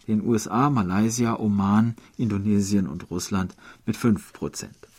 den 0.07 0.25
USA, 0.25 0.69
Malaysia, 0.69 1.37
Oman, 1.39 1.95
Indonesien 2.17 2.87
und 2.87 3.09
Russland 3.11 3.55
mit 3.85 3.97
5 3.97 4.33
Prozent. 4.33 4.90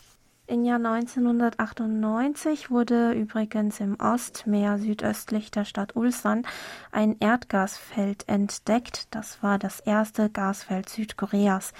Im 0.53 0.65
Jahr 0.67 0.77
1998 0.77 2.71
wurde 2.71 3.13
übrigens 3.13 3.81
im 3.81 3.99
Ostmeer 3.99 4.77
südöstlich 4.77 5.51
der 5.51 5.65
Stadt 5.65 5.97
Ulsan 5.97 6.47
ein 6.91 7.17
Erdgasfeld 7.21 8.29
entdeckt. 8.29 9.07
Das 9.13 9.43
war 9.43 9.59
das 9.59 9.81
erste 9.81 10.29
Gasfeld 10.29 10.91
Südkoreas. 10.91 11.73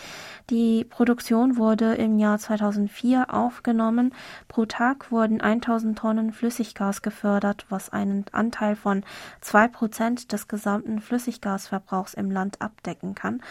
Die 0.49 0.85
Produktion 0.85 1.59
wurde 1.59 1.97
im 1.97 2.19
Jahr 2.19 2.39
2004 2.39 3.35
aufgenommen. 3.35 4.15
Pro 4.49 4.65
Tag 4.65 5.13
wurden 5.13 5.43
1000 5.43 5.99
Tonnen 5.99 6.33
Flüssiggas 6.33 7.03
gefördert, 7.03 7.67
was 7.69 7.91
einen 7.91 8.25
Anteil 8.33 8.75
von 8.75 9.05
zwei 9.43 9.69
Prozent 9.69 10.33
des 10.33 10.49
gesamten 10.49 11.03
Flüssiggasverbrauchs 11.03 12.15
im 12.15 12.31
Land 12.31 12.63
abdecken 12.63 13.15
kann. 13.15 13.43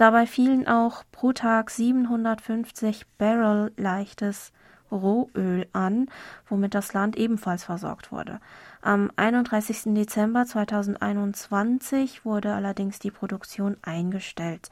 Dabei 0.00 0.24
fielen 0.26 0.66
auch 0.66 1.04
pro 1.12 1.34
Tag 1.34 1.68
750 1.68 3.04
Barrel 3.18 3.70
leichtes 3.76 4.50
Rohöl 4.90 5.66
an, 5.74 6.06
womit 6.48 6.74
das 6.74 6.94
Land 6.94 7.18
ebenfalls 7.18 7.64
versorgt 7.64 8.10
wurde. 8.10 8.40
Am 8.80 9.10
31. 9.16 9.92
Dezember 9.94 10.46
2021 10.46 12.24
wurde 12.24 12.54
allerdings 12.54 12.98
die 12.98 13.10
Produktion 13.10 13.76
eingestellt. 13.82 14.70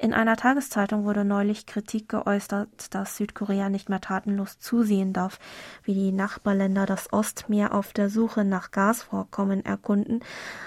In 0.00 0.14
einer 0.14 0.36
Tageszeitung 0.36 1.04
wurde 1.04 1.24
neulich 1.24 1.66
Kritik 1.66 2.08
geäußert, 2.08 2.94
dass 2.94 3.16
Südkorea 3.16 3.68
nicht 3.68 3.88
mehr 3.88 4.00
tatenlos 4.00 4.60
zusehen 4.60 5.12
darf, 5.12 5.40
wie 5.82 5.92
die 5.92 6.12
Nachbarländer 6.12 6.86
das 6.86 7.12
Ostmeer 7.12 7.74
auf 7.74 7.92
der 7.92 8.08
Suche 8.08 8.44
nach 8.44 8.70
Gasvorkommen 8.70 9.64
erkunden, 9.64 10.20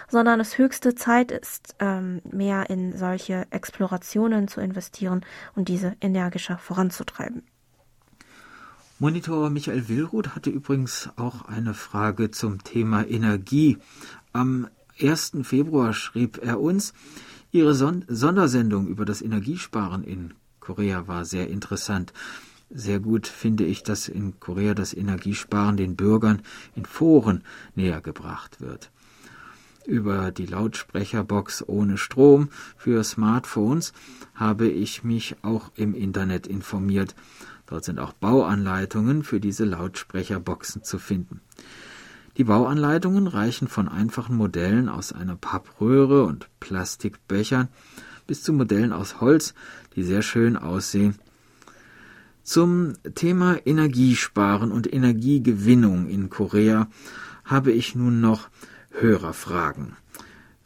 sondern 0.09 0.41
es 0.41 0.57
höchste 0.57 0.95
Zeit 0.95 1.31
ist, 1.31 1.75
ähm, 1.79 2.21
mehr 2.29 2.69
in 2.69 2.97
solche 2.97 3.47
Explorationen 3.51 4.49
zu 4.49 4.59
investieren 4.59 5.21
und 5.55 5.69
diese 5.69 5.95
energischer 6.01 6.57
voranzutreiben. 6.57 7.43
Monitor 8.99 9.49
Michael 9.49 9.87
Willruth 9.87 10.35
hatte 10.35 10.49
übrigens 10.49 11.09
auch 11.15 11.45
eine 11.45 11.73
Frage 11.73 12.31
zum 12.31 12.65
Thema 12.65 13.07
Energie. 13.07 13.77
Am 14.33 14.67
1. 14.99 15.43
Februar 15.43 15.93
schrieb 15.93 16.37
er 16.43 16.59
uns, 16.59 16.93
Ihre 17.53 17.75
Son 17.75 18.05
Sondersendung 18.07 18.87
über 18.87 19.03
das 19.03 19.21
Energiesparen 19.21 20.05
in 20.05 20.33
Korea 20.61 21.09
war 21.09 21.25
sehr 21.25 21.49
interessant. 21.49 22.13
Sehr 22.69 23.01
gut 23.01 23.27
finde 23.27 23.65
ich, 23.65 23.83
dass 23.83 24.07
in 24.07 24.39
Korea 24.39 24.73
das 24.73 24.93
Energiesparen 24.93 25.75
den 25.75 25.97
Bürgern 25.97 26.43
in 26.75 26.85
Foren 26.85 27.43
näher 27.75 27.99
gebracht 27.99 28.61
wird. 28.61 28.89
Über 29.85 30.31
die 30.31 30.45
Lautsprecherbox 30.45 31.67
ohne 31.67 31.97
Strom 31.97 32.47
für 32.77 33.03
Smartphones 33.03 33.91
habe 34.33 34.69
ich 34.69 35.03
mich 35.03 35.35
auch 35.41 35.71
im 35.75 35.93
Internet 35.93 36.47
informiert. 36.47 37.15
Dort 37.65 37.83
sind 37.83 37.99
auch 37.99 38.13
Bauanleitungen 38.13 39.23
für 39.23 39.41
diese 39.41 39.65
Lautsprecherboxen 39.65 40.85
zu 40.85 40.99
finden. 40.99 41.41
Die 42.37 42.43
Bauanleitungen 42.43 43.27
reichen 43.27 43.67
von 43.67 43.87
einfachen 43.87 44.35
Modellen 44.35 44.89
aus 44.89 45.11
einer 45.11 45.35
Pappröhre 45.35 46.23
und 46.23 46.47
Plastikbechern 46.59 47.67
bis 48.27 48.43
zu 48.43 48.53
Modellen 48.53 48.93
aus 48.93 49.19
Holz, 49.19 49.53
die 49.95 50.03
sehr 50.03 50.21
schön 50.21 50.55
aussehen. 50.55 51.15
Zum 52.43 52.93
Thema 53.15 53.57
Energiesparen 53.65 54.71
und 54.71 54.91
Energiegewinnung 54.91 56.07
in 56.07 56.29
Korea 56.29 56.87
habe 57.43 57.71
ich 57.71 57.95
nun 57.95 58.21
noch 58.21 58.49
Hörerfragen. 58.91 59.97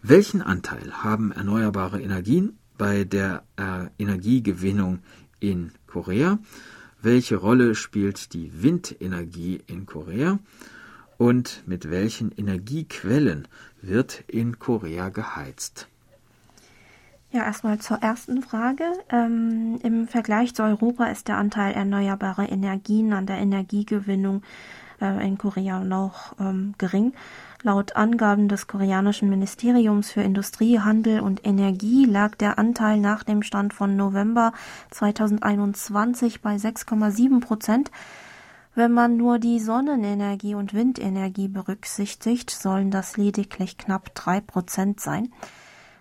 Welchen 0.01 0.41
Anteil 0.41 1.04
haben 1.04 1.32
erneuerbare 1.32 2.01
Energien 2.01 2.58
bei 2.78 3.04
der 3.04 3.43
äh, 3.58 3.88
Energiegewinnung 3.97 4.99
in 5.39 5.71
Korea? 5.88 6.39
welche 7.06 7.36
Rolle 7.36 7.75
spielt 7.75 8.34
die 8.34 8.51
Windenergie 8.63 9.62
in 9.67 9.86
Korea 9.86 10.39
und 11.17 11.63
mit 11.65 11.89
welchen 11.89 12.32
Energiequellen 12.32 13.47
wird 13.82 14.23
in 14.28 14.60
Korea 14.60 15.10
geheizt? 15.10 15.88
Ja, 17.32 17.43
erstmal 17.43 17.80
zur 17.80 17.97
ersten 17.97 18.41
Frage. 18.41 18.86
Ähm, 19.10 19.80
Im 19.84 20.08
Vergleich 20.08 20.56
zu 20.56 20.63
Europa 20.63 21.06
ist 21.08 21.28
der 21.28 21.38
Anteil 21.38 21.73
erneuerbarer 21.73 22.49
Energien 22.49 23.12
an 23.12 23.25
der 23.25 23.38
Energiegewinnung 23.38 24.41
äh, 25.01 25.28
in 25.28 25.38
Korea 25.38 25.84
noch 25.84 26.36
ähm, 26.39 26.75
gering. 26.78 27.13
Laut 27.62 27.95
Angaben 27.95 28.47
des 28.47 28.67
koreanischen 28.67 29.28
Ministeriums 29.28 30.12
für 30.12 30.21
Industrie, 30.21 30.80
Handel 30.80 31.19
und 31.19 31.45
Energie 31.45 32.06
lag 32.06 32.36
der 32.36 32.60
Anteil 32.60 32.99
nach 32.99 33.23
dem 33.23 33.41
Stand 33.41 33.73
von 33.73 33.95
November 33.95 34.54
2021 34.91 36.41
bei 36.41 36.56
6,7 36.56 37.41
Prozent. 37.41 37.91
Wenn 38.78 38.92
man 38.92 39.16
nur 39.16 39.40
die 39.40 39.62
Sonnenenergie 39.62 40.54
und 40.54 40.74
Windenergie 40.74 41.48
berücksichtigt, 41.48 42.50
sollen 42.50 42.92
das 42.92 43.16
lediglich 43.16 43.78
knapp 43.78 44.14
drei 44.16 44.42
Prozent 44.42 45.00
sein. 45.00 45.32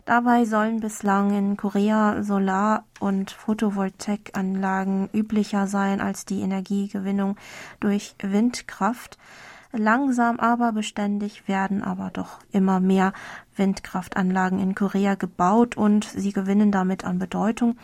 Dabei 0.06 0.44
sollen 0.44 0.80
bislang 0.80 1.30
in 1.30 1.56
Korea 1.56 2.24
Solar- 2.24 2.82
und 2.98 3.30
Photovoltaikanlagen 3.30 5.08
üblicher 5.14 5.68
sein 5.68 6.00
als 6.00 6.24
die 6.24 6.40
Energiegewinnung 6.40 7.36
durch 7.78 8.16
Windkraft. 8.20 9.18
Langsam 9.70 10.40
aber 10.40 10.72
beständig 10.72 11.46
werden 11.46 11.82
aber 11.82 12.10
doch 12.12 12.40
immer 12.50 12.80
mehr 12.80 13.12
Windkraftanlagen 13.56 14.58
in 14.58 14.74
Korea 14.74 15.14
gebaut 15.14 15.76
und 15.76 16.04
sie 16.04 16.32
gewinnen 16.32 16.72
damit 16.72 17.04
an 17.04 17.20
Bedeutung. 17.20 17.76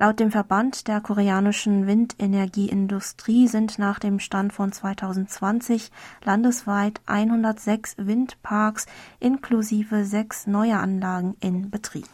Laut 0.00 0.20
dem 0.20 0.30
Verband 0.30 0.86
der 0.86 1.00
koreanischen 1.00 1.88
Windenergieindustrie 1.88 3.48
sind 3.48 3.80
nach 3.80 3.98
dem 3.98 4.20
Stand 4.20 4.52
von 4.52 4.70
2020 4.70 5.90
landesweit 6.24 7.00
106 7.06 7.96
Windparks 7.98 8.86
inklusive 9.18 10.04
sechs 10.04 10.46
neue 10.46 10.78
Anlagen 10.78 11.34
in 11.40 11.70
Betrieb. 11.70 12.06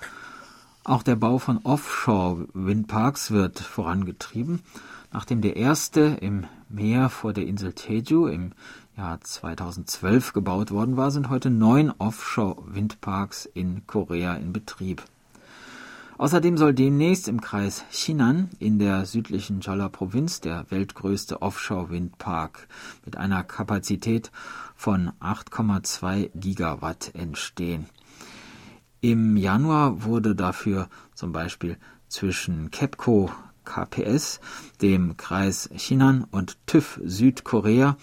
Auch 0.83 1.03
der 1.03 1.17
Bau 1.17 1.37
von 1.37 1.59
Offshore-Windparks 1.59 3.33
wird 3.33 3.61
vorangetrieben. 3.61 4.63
Nachdem 5.13 5.43
der 5.43 5.57
erste 5.57 6.17
im 6.23 6.47
Meer 6.71 7.11
vor 7.11 7.35
der 7.35 7.47
Insel 7.47 7.75
Jeju 7.77 8.29
im 8.29 8.53
Jahr 8.97 9.21
2012 9.21 10.33
gebaut 10.33 10.71
worden 10.71 10.97
war, 10.97 11.11
sind 11.11 11.29
heute 11.29 11.51
neun 11.51 11.93
Offshore-Windparks 11.99 13.45
in 13.45 13.87
Korea 13.87 14.37
in 14.37 14.55
Betrieb. 14.55 15.05
Außerdem 16.17 16.57
soll 16.57 16.75
demnächst 16.75 17.27
im 17.27 17.41
Kreis 17.41 17.85
Chinan 17.91 18.51
in 18.61 18.79
der 18.79 19.05
südlichen 19.05 19.61
Jeolla-Provinz 19.61 20.41
der 20.41 20.71
weltgrößte 20.71 21.43
Offshore-Windpark 21.43 22.69
mit 23.05 23.17
einer 23.17 23.43
Kapazität 23.43 24.31
von 24.77 25.11
8,2 25.21 26.31
Gigawatt 26.35 27.15
entstehen. 27.15 27.87
Im 29.01 29.37
Januar 29.37 30.05
wurde 30.05 30.37
dafür 30.37 30.89
zum 31.15 31.33
Beispiel 31.33 31.79
zwischen 32.09 32.71
KEPCO 32.71 33.31
KPS, 33.65 34.41
dem 34.83 35.17
Kreis 35.17 35.69
Chinan 35.77 36.25
und 36.31 36.59
TÜV 36.67 37.01
Südkorea 37.05 37.97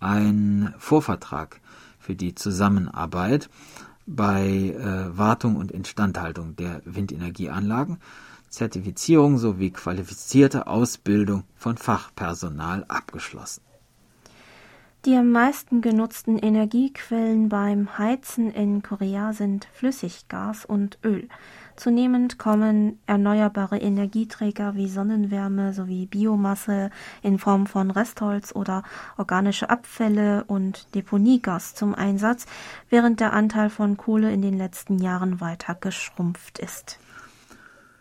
ein 0.00 0.74
Vorvertrag 0.76 1.60
für 1.98 2.14
die 2.14 2.34
Zusammenarbeit 2.34 3.48
bei 4.08 4.74
äh, 4.74 5.16
Wartung 5.16 5.56
und 5.56 5.70
Instandhaltung 5.70 6.56
der 6.56 6.80
Windenergieanlagen, 6.84 7.98
Zertifizierung 8.48 9.38
sowie 9.38 9.70
qualifizierte 9.70 10.66
Ausbildung 10.66 11.44
von 11.54 11.76
Fachpersonal 11.76 12.84
abgeschlossen. 12.88 13.62
Die 15.04 15.14
am 15.14 15.30
meisten 15.30 15.80
genutzten 15.80 16.38
Energiequellen 16.38 17.48
beim 17.48 17.98
Heizen 17.98 18.50
in 18.50 18.82
Korea 18.82 19.32
sind 19.32 19.68
Flüssiggas 19.72 20.64
und 20.64 20.98
Öl. 21.04 21.28
Zunehmend 21.78 22.40
kommen 22.40 22.98
erneuerbare 23.06 23.78
Energieträger 23.78 24.74
wie 24.74 24.88
Sonnenwärme 24.88 25.72
sowie 25.72 26.06
Biomasse 26.06 26.90
in 27.22 27.38
Form 27.38 27.68
von 27.68 27.92
Restholz 27.92 28.52
oder 28.52 28.82
organische 29.16 29.70
Abfälle 29.70 30.42
und 30.48 30.92
Deponiegas 30.96 31.76
zum 31.76 31.94
Einsatz, 31.94 32.46
während 32.90 33.20
der 33.20 33.32
Anteil 33.32 33.70
von 33.70 33.96
Kohle 33.96 34.32
in 34.32 34.42
den 34.42 34.58
letzten 34.58 34.98
Jahren 34.98 35.40
weiter 35.40 35.76
geschrumpft 35.80 36.58
ist. 36.58 36.98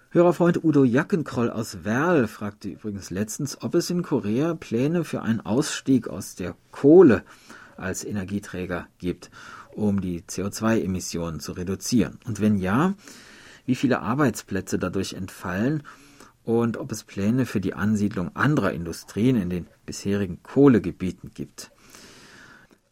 Hörerfreund 0.09 0.63
Udo 0.63 0.83
Jackenkroll 0.83 1.51
aus 1.51 1.83
Werl 1.83 2.27
fragte 2.27 2.69
übrigens 2.69 3.11
letztens, 3.11 3.61
ob 3.61 3.75
es 3.75 3.91
in 3.91 4.01
Korea 4.01 4.55
Pläne 4.55 5.03
für 5.03 5.21
einen 5.21 5.41
Ausstieg 5.41 6.07
aus 6.07 6.33
der 6.33 6.55
Kohle 6.71 7.23
als 7.75 8.03
Energieträger 8.03 8.87
gibt, 8.97 9.29
um 9.75 10.01
die 10.01 10.21
CO2-Emissionen 10.21 11.39
zu 11.39 11.51
reduzieren. 11.51 12.17
Und 12.25 12.41
wenn 12.41 12.57
ja, 12.57 12.95
wie 13.67 13.75
viele 13.75 13.99
Arbeitsplätze 13.99 14.79
dadurch 14.79 15.13
entfallen 15.13 15.83
und 16.43 16.77
ob 16.77 16.91
es 16.91 17.03
Pläne 17.03 17.45
für 17.45 17.59
die 17.59 17.73
Ansiedlung 17.73 18.35
anderer 18.35 18.71
Industrien 18.71 19.35
in 19.35 19.49
den 19.51 19.67
bisherigen 19.85 20.41
Kohlegebieten 20.41 21.31
gibt. 21.33 21.71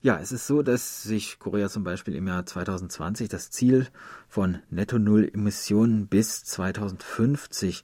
Ja, 0.02 0.20
es 0.20 0.32
ist 0.32 0.46
so, 0.46 0.62
dass 0.62 1.02
sich 1.02 1.40
Korea 1.40 1.70
zum 1.70 1.84
Beispiel 1.84 2.14
im 2.14 2.28
Jahr 2.28 2.46
2020 2.46 3.30
das 3.30 3.50
Ziel 3.50 3.88
von 4.28 4.60
Netto-Null-Emissionen 4.70 6.08
bis 6.08 6.44
2050 6.44 7.84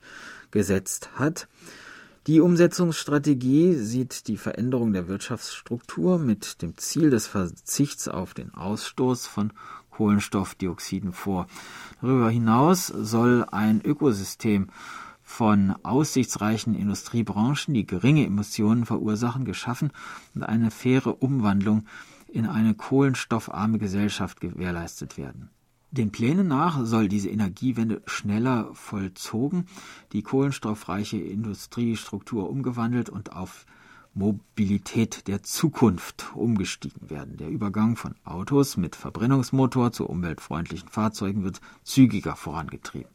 gesetzt 0.52 1.10
hat. 1.16 1.48
Die 2.28 2.40
Umsetzungsstrategie 2.40 3.74
sieht 3.74 4.28
die 4.28 4.36
Veränderung 4.36 4.92
der 4.92 5.08
Wirtschaftsstruktur 5.08 6.20
mit 6.20 6.62
dem 6.62 6.76
Ziel 6.76 7.10
des 7.10 7.26
Verzichts 7.26 8.06
auf 8.06 8.34
den 8.34 8.54
Ausstoß 8.54 9.26
von 9.26 9.52
Kohlenstoffdioxiden 9.92 11.12
vor. 11.12 11.46
Darüber 12.00 12.30
hinaus 12.30 12.88
soll 12.88 13.46
ein 13.50 13.80
Ökosystem 13.84 14.68
von 15.22 15.74
aussichtsreichen 15.82 16.74
Industriebranchen, 16.74 17.72
die 17.72 17.86
geringe 17.86 18.26
Emissionen 18.26 18.84
verursachen, 18.84 19.44
geschaffen 19.44 19.92
und 20.34 20.42
eine 20.42 20.70
faire 20.70 21.22
Umwandlung 21.22 21.84
in 22.28 22.46
eine 22.46 22.74
kohlenstoffarme 22.74 23.78
Gesellschaft 23.78 24.40
gewährleistet 24.40 25.16
werden. 25.16 25.50
Den 25.90 26.10
Plänen 26.10 26.48
nach 26.48 26.84
soll 26.86 27.06
diese 27.08 27.28
Energiewende 27.28 28.00
schneller 28.06 28.70
vollzogen, 28.72 29.66
die 30.12 30.22
kohlenstoffreiche 30.22 31.18
Industriestruktur 31.18 32.48
umgewandelt 32.48 33.10
und 33.10 33.32
auf 33.32 33.66
Mobilität 34.14 35.26
der 35.26 35.42
Zukunft 35.42 36.32
umgestiegen 36.34 37.08
werden. 37.08 37.38
Der 37.38 37.48
Übergang 37.48 37.96
von 37.96 38.14
Autos 38.24 38.76
mit 38.76 38.94
Verbrennungsmotor 38.94 39.92
zu 39.92 40.06
umweltfreundlichen 40.06 40.88
Fahrzeugen 40.88 41.44
wird 41.44 41.60
zügiger 41.82 42.36
vorangetrieben. 42.36 43.10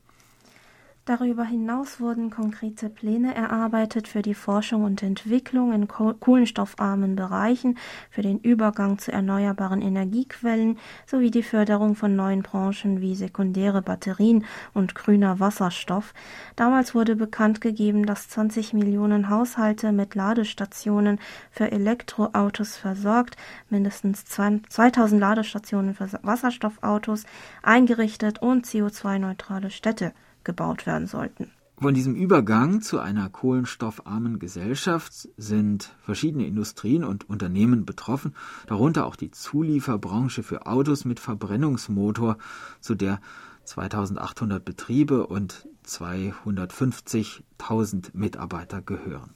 Darüber 1.07 1.45
hinaus 1.45 2.01
wurden 2.01 2.31
konkrete 2.31 2.89
Pläne 2.89 3.33
erarbeitet 3.33 4.09
für 4.09 4.21
die 4.21 4.33
Forschung 4.33 4.83
und 4.83 5.01
Entwicklung 5.01 5.71
in 5.71 5.87
kohlenstoffarmen 5.87 7.15
Bereichen, 7.15 7.77
für 8.09 8.23
den 8.23 8.39
Übergang 8.39 8.97
zu 8.99 9.13
erneuerbaren 9.13 9.81
Energiequellen 9.81 10.77
sowie 11.05 11.31
die 11.31 11.43
Förderung 11.43 11.95
von 11.95 12.17
neuen 12.17 12.43
Branchen 12.43 12.99
wie 12.99 13.15
sekundäre 13.15 13.81
Batterien 13.81 14.43
und 14.73 14.95
grüner 14.95 15.39
Wasserstoff. 15.39 16.13
Damals 16.57 16.93
wurde 16.93 17.15
bekannt 17.15 17.61
gegeben, 17.61 18.05
dass 18.05 18.27
20 18.27 18.73
Millionen 18.73 19.29
Haushalte 19.29 19.93
mit 19.93 20.13
Ladestationen 20.13 21.21
für 21.51 21.71
Elektroautos 21.71 22.75
versorgt, 22.75 23.37
mindestens 23.69 24.25
2000 24.25 25.21
Ladestationen 25.21 25.93
für 25.93 26.09
Wasserstoffautos 26.21 27.23
eingerichtet 27.63 28.41
und 28.41 28.65
CO2-neutrale 28.65 29.69
Städte 29.69 30.11
gebaut 30.47 30.87
werden 30.87 31.05
sollten. 31.05 31.51
Von 31.79 31.93
diesem 31.93 32.15
Übergang 32.15 32.81
zu 32.81 32.97
einer 32.97 33.29
kohlenstoffarmen 33.29 34.39
Gesellschaft 34.39 35.29
sind 35.37 35.95
verschiedene 36.01 36.47
Industrien 36.47 37.03
und 37.03 37.29
Unternehmen 37.29 37.85
betroffen, 37.85 38.33
darunter 38.65 39.05
auch 39.05 39.15
die 39.15 39.29
Zulieferbranche 39.29 40.41
für 40.41 40.65
Autos 40.65 41.05
mit 41.05 41.19
Verbrennungsmotor, 41.19 42.39
zu 42.79 42.95
der 42.95 43.21
2800 43.65 44.65
Betriebe 44.65 45.27
und 45.27 45.67
250.000 45.85 48.09
Mitarbeiter 48.13 48.81
gehören. 48.81 49.35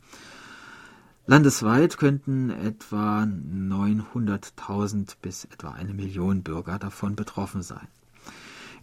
Landesweit 1.28 2.00
könnten 2.00 2.50
etwa 2.50 3.22
900.000 3.22 5.18
bis 5.22 5.46
etwa 5.46 5.74
eine 5.74 5.94
Million 5.94 6.42
Bürger 6.42 6.80
davon 6.80 7.16
betroffen 7.16 7.62
sein. 7.62 7.88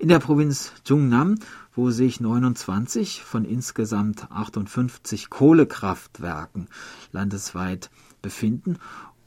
In 0.01 0.07
der 0.07 0.21
Provinz 0.21 0.71
Jungnam, 0.87 1.41
wo 1.75 1.91
sich 1.91 2.21
29 2.21 3.25
von 3.25 3.45
insgesamt 3.45 4.31
58 4.31 5.29
Kohlekraftwerken 5.29 6.69
landesweit 7.11 7.91
befinden 8.23 8.79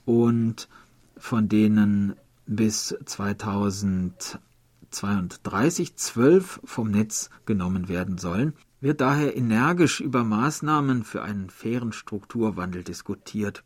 und 0.06 0.70
von 1.18 1.50
denen 1.50 2.16
bis 2.46 2.96
2032 3.04 5.98
zwölf 5.98 6.62
vom 6.64 6.90
Netz 6.90 7.30
genommen 7.46 7.90
werden 7.90 8.18
sollen, 8.18 8.54
wird 8.80 9.02
daher 9.02 9.36
energisch 9.36 10.00
über 10.00 10.24
Maßnahmen 10.24 11.04
für 11.04 11.22
einen 11.22 11.50
fairen 11.50 11.92
Strukturwandel 11.92 12.86
diskutiert. 12.86 13.66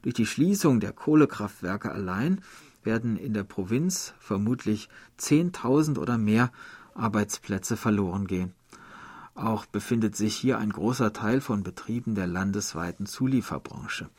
Durch 0.00 0.14
die 0.14 0.24
Schließung 0.24 0.80
der 0.80 0.94
Kohlekraftwerke 0.94 1.92
allein 1.92 2.40
werden 2.84 3.16
in 3.16 3.34
der 3.34 3.44
Provinz 3.44 4.14
vermutlich 4.18 4.88
10.000 5.18 5.98
oder 5.98 6.18
mehr 6.18 6.50
Arbeitsplätze 6.94 7.76
verloren 7.76 8.26
gehen. 8.26 8.52
Auch 9.34 9.66
befindet 9.66 10.16
sich 10.16 10.36
hier 10.36 10.58
ein 10.58 10.70
großer 10.70 11.12
Teil 11.12 11.40
von 11.40 11.62
Betrieben 11.62 12.14
der 12.14 12.26
landesweiten 12.26 13.06
Zulieferbranche. 13.06 14.10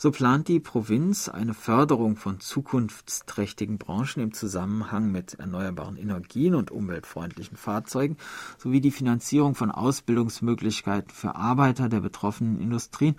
So 0.00 0.12
plant 0.12 0.46
die 0.46 0.60
Provinz 0.60 1.28
eine 1.28 1.54
Förderung 1.54 2.14
von 2.14 2.38
zukunftsträchtigen 2.38 3.78
Branchen 3.78 4.22
im 4.22 4.32
Zusammenhang 4.32 5.10
mit 5.10 5.34
erneuerbaren 5.34 5.96
Energien 5.96 6.54
und 6.54 6.70
umweltfreundlichen 6.70 7.56
Fahrzeugen 7.56 8.16
sowie 8.58 8.80
die 8.80 8.92
Finanzierung 8.92 9.56
von 9.56 9.72
Ausbildungsmöglichkeiten 9.72 11.10
für 11.10 11.34
Arbeiter 11.34 11.88
der 11.88 12.00
betroffenen 12.00 12.60
Industrien. 12.60 13.16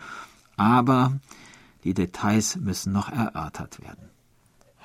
Aber 0.55 1.19
die 1.83 1.93
Details 1.93 2.55
müssen 2.55 2.93
noch 2.93 3.09
erörtert 3.09 3.81
werden. 3.81 4.09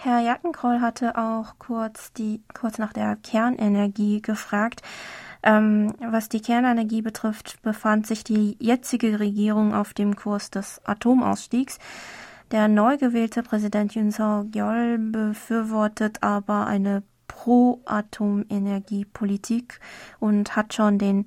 Herr 0.05 0.21
Jackenkroll 0.21 0.81
hatte 0.83 1.17
auch 1.17 1.55
kurz, 1.59 2.13
die, 2.13 2.43
kurz 2.53 2.77
nach 2.77 2.93
der 2.93 3.17
Kernenergie 3.17 4.21
gefragt. 4.21 4.83
Ähm, 5.43 5.95
was 5.99 6.29
die 6.29 6.43
Kernenergie 6.43 7.01
betrifft, 7.01 7.63
befand 7.63 8.07
sich 8.07 8.23
die 8.23 8.59
jetzige 8.61 9.19
Regierung 9.19 9.75
auf 9.75 9.95
dem 9.95 10.15
Kurs 10.15 10.51
des 10.51 10.83
Atomausstiegs. 10.85 11.79
Der 12.51 12.69
neu 12.69 12.99
gewählte 12.99 13.43
Präsident 13.43 13.95
Yoon 13.95 14.11
Suk-yeol 14.11 14.99
befürwortet 14.99 16.23
aber 16.23 16.67
eine 16.67 17.03
Pro-Atomenergiepolitik 17.27 19.81
und 20.21 20.55
hat 20.55 20.75
schon 20.75 20.99
den 20.99 21.25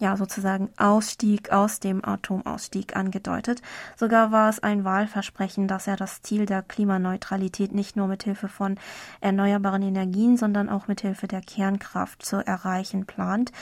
ja 0.00 0.16
sozusagen 0.16 0.70
Ausstieg 0.76 1.52
aus 1.52 1.78
dem 1.78 2.04
Atomausstieg 2.04 2.96
angedeutet. 2.96 3.62
Sogar 3.96 4.32
war 4.32 4.48
es 4.48 4.60
ein 4.60 4.84
Wahlversprechen, 4.84 5.68
dass 5.68 5.86
er 5.86 5.96
das 5.96 6.22
Ziel 6.22 6.46
der 6.46 6.62
Klimaneutralität 6.62 7.72
nicht 7.72 7.96
nur 7.96 8.08
mit 8.08 8.24
Hilfe 8.24 8.48
von 8.48 8.78
erneuerbaren 9.20 9.82
Energien, 9.82 10.36
sondern 10.36 10.68
auch 10.68 10.88
mit 10.88 11.02
Hilfe 11.02 11.28
der 11.28 11.42
Kernkraft 11.42 12.24
zu 12.24 12.36
erreichen 12.44 13.06
plant. 13.06 13.52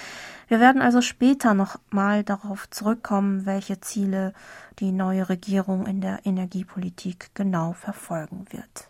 Wir 0.47 0.61
werden 0.61 0.81
also 0.81 1.03
später 1.03 1.55
noch 1.55 1.79
mal 1.91 2.25
darauf 2.25 2.71
zurückkommen, 2.71 3.45
welche 3.45 3.81
Ziele 3.81 4.33
die 4.79 4.93
neue 4.93 5.29
Regierung 5.29 5.87
in 5.87 6.01
der 6.01 6.25
Energiepolitik 6.25 7.31
genau 7.35 7.73
verfolgen 7.73 8.47
wird. 8.51 8.89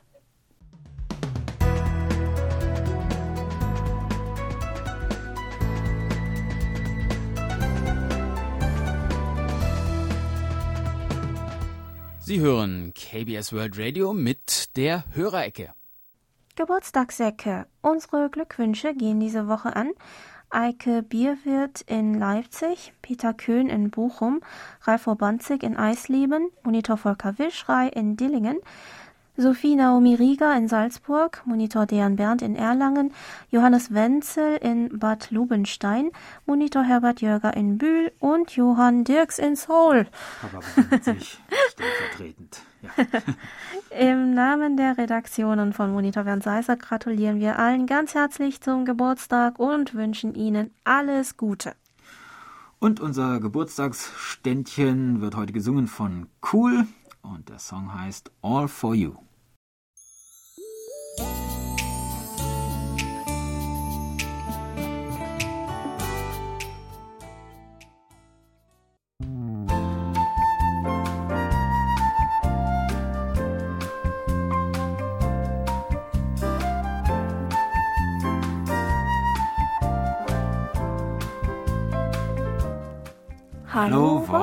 Sie 12.28 12.40
hören 12.40 12.92
KBS 12.92 13.54
World 13.54 13.78
Radio 13.78 14.12
mit 14.12 14.76
der 14.76 15.04
Hörerecke. 15.14 15.72
Geburtstagsecke. 16.56 17.64
Unsere 17.80 18.28
Glückwünsche 18.28 18.94
gehen 18.94 19.18
diese 19.18 19.48
Woche 19.48 19.74
an. 19.74 19.92
Eike 20.50 21.02
Bierwirt 21.02 21.80
in 21.86 22.12
Leipzig, 22.12 22.92
Peter 23.00 23.32
Köhn 23.32 23.70
in 23.70 23.88
Bochum, 23.88 24.42
Ralf 24.82 25.06
Banzig 25.16 25.62
in 25.62 25.78
Eisleben, 25.78 26.50
Monitor 26.64 26.98
Volker 26.98 27.38
Wischrei 27.38 27.88
in 27.88 28.18
Dillingen, 28.18 28.58
Sophie 29.40 29.76
Naomi 29.76 30.16
Rieger 30.16 30.56
in 30.56 30.66
Salzburg, 30.66 31.42
Monitor 31.44 31.86
Dejan 31.86 32.16
Berndt 32.16 32.42
in 32.42 32.56
Erlangen, 32.56 33.12
Johannes 33.50 33.94
Wenzel 33.94 34.56
in 34.56 34.98
Bad 34.98 35.30
Lubenstein, 35.30 36.10
Monitor 36.44 36.82
Herbert 36.82 37.20
Jörger 37.20 37.56
in 37.56 37.78
Bühl 37.78 38.10
und 38.18 38.56
Johann 38.56 39.04
Dirks 39.04 39.38
in 39.38 39.54
Seoul. 39.54 40.08
Aber 40.42 40.60
sich 41.02 41.38
stellvertretend. 41.70 42.62
Ja. 42.82 42.90
Im 43.96 44.34
Namen 44.34 44.76
der 44.76 44.98
Redaktionen 44.98 45.72
von 45.72 45.92
Monitor 45.92 46.24
Bernd 46.24 46.42
Seisser 46.42 46.76
gratulieren 46.76 47.38
wir 47.38 47.60
allen 47.60 47.86
ganz 47.86 48.16
herzlich 48.16 48.60
zum 48.60 48.84
Geburtstag 48.84 49.60
und 49.60 49.94
wünschen 49.94 50.34
Ihnen 50.34 50.72
alles 50.82 51.36
Gute. 51.36 51.76
Und 52.80 52.98
unser 52.98 53.38
Geburtstagsständchen 53.38 55.20
wird 55.20 55.36
heute 55.36 55.52
gesungen 55.52 55.86
von 55.86 56.26
Cool 56.52 56.88
und 57.22 57.48
der 57.48 57.60
Song 57.60 57.94
heißt 57.94 58.32
All 58.42 58.66
for 58.66 58.96
You. 58.96 59.27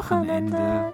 Wochenende. 0.10 0.94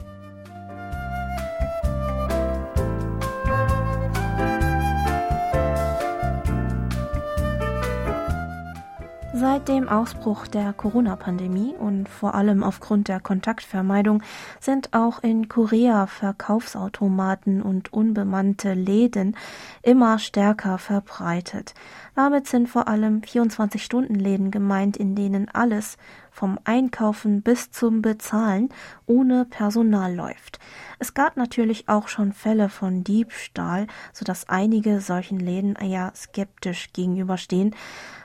Seit 9.34 9.68
dem 9.68 9.90
Ausbruch 9.90 10.48
der 10.48 10.72
Corona-Pandemie 10.72 11.74
und 11.78 12.08
vor 12.08 12.36
allem 12.36 12.64
aufgrund 12.64 13.08
der 13.08 13.20
Kontaktvermeidung 13.20 14.22
sind 14.60 14.94
auch 14.94 15.24
in 15.24 15.50
Korea 15.50 16.06
Verkaufsautomaten 16.06 17.62
und 17.62 17.92
unbemannte 17.92 18.74
Läden 18.76 19.36
immer 19.82 20.20
stärker 20.20 20.78
verbreitet. 20.78 21.74
Damit 22.16 22.48
sind 22.48 22.70
vor 22.70 22.88
allem 22.88 23.22
24-Stunden-Läden 23.22 24.52
gemeint, 24.52 24.96
in 24.96 25.16
denen 25.16 25.50
alles 25.50 25.98
vom 26.32 26.58
Einkaufen 26.64 27.42
bis 27.42 27.70
zum 27.72 28.02
Bezahlen 28.02 28.70
ohne 29.06 29.46
Personal 29.46 30.16
läuft. 30.16 30.60
Es 30.98 31.14
gab 31.14 31.38
natürlich 31.38 31.88
auch 31.90 32.08
schon 32.08 32.34
Fälle 32.34 32.70
von 32.70 33.04
Diebstahl, 33.04 33.88
sodass 34.14 34.50
einige 34.50 35.02
solchen 35.02 35.40
Läden 35.40 35.76
eher 35.76 36.14
skeptisch 36.16 36.94
gegenüberstehen. 36.94 37.76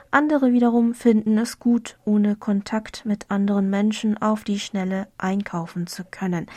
Andere 0.09 0.53
wiederum 0.53 0.93
finden 0.93 1.37
es 1.37 1.59
gut, 1.59 1.97
ohne 2.05 2.35
Kontakt 2.37 3.05
mit 3.05 3.29
anderen 3.29 3.69
Menschen 3.69 4.17
auf 4.17 4.43
die 4.43 4.59
Schnelle 4.59 5.07
einkaufen 5.17 5.85
zu 5.85 6.05
können. 6.05 6.47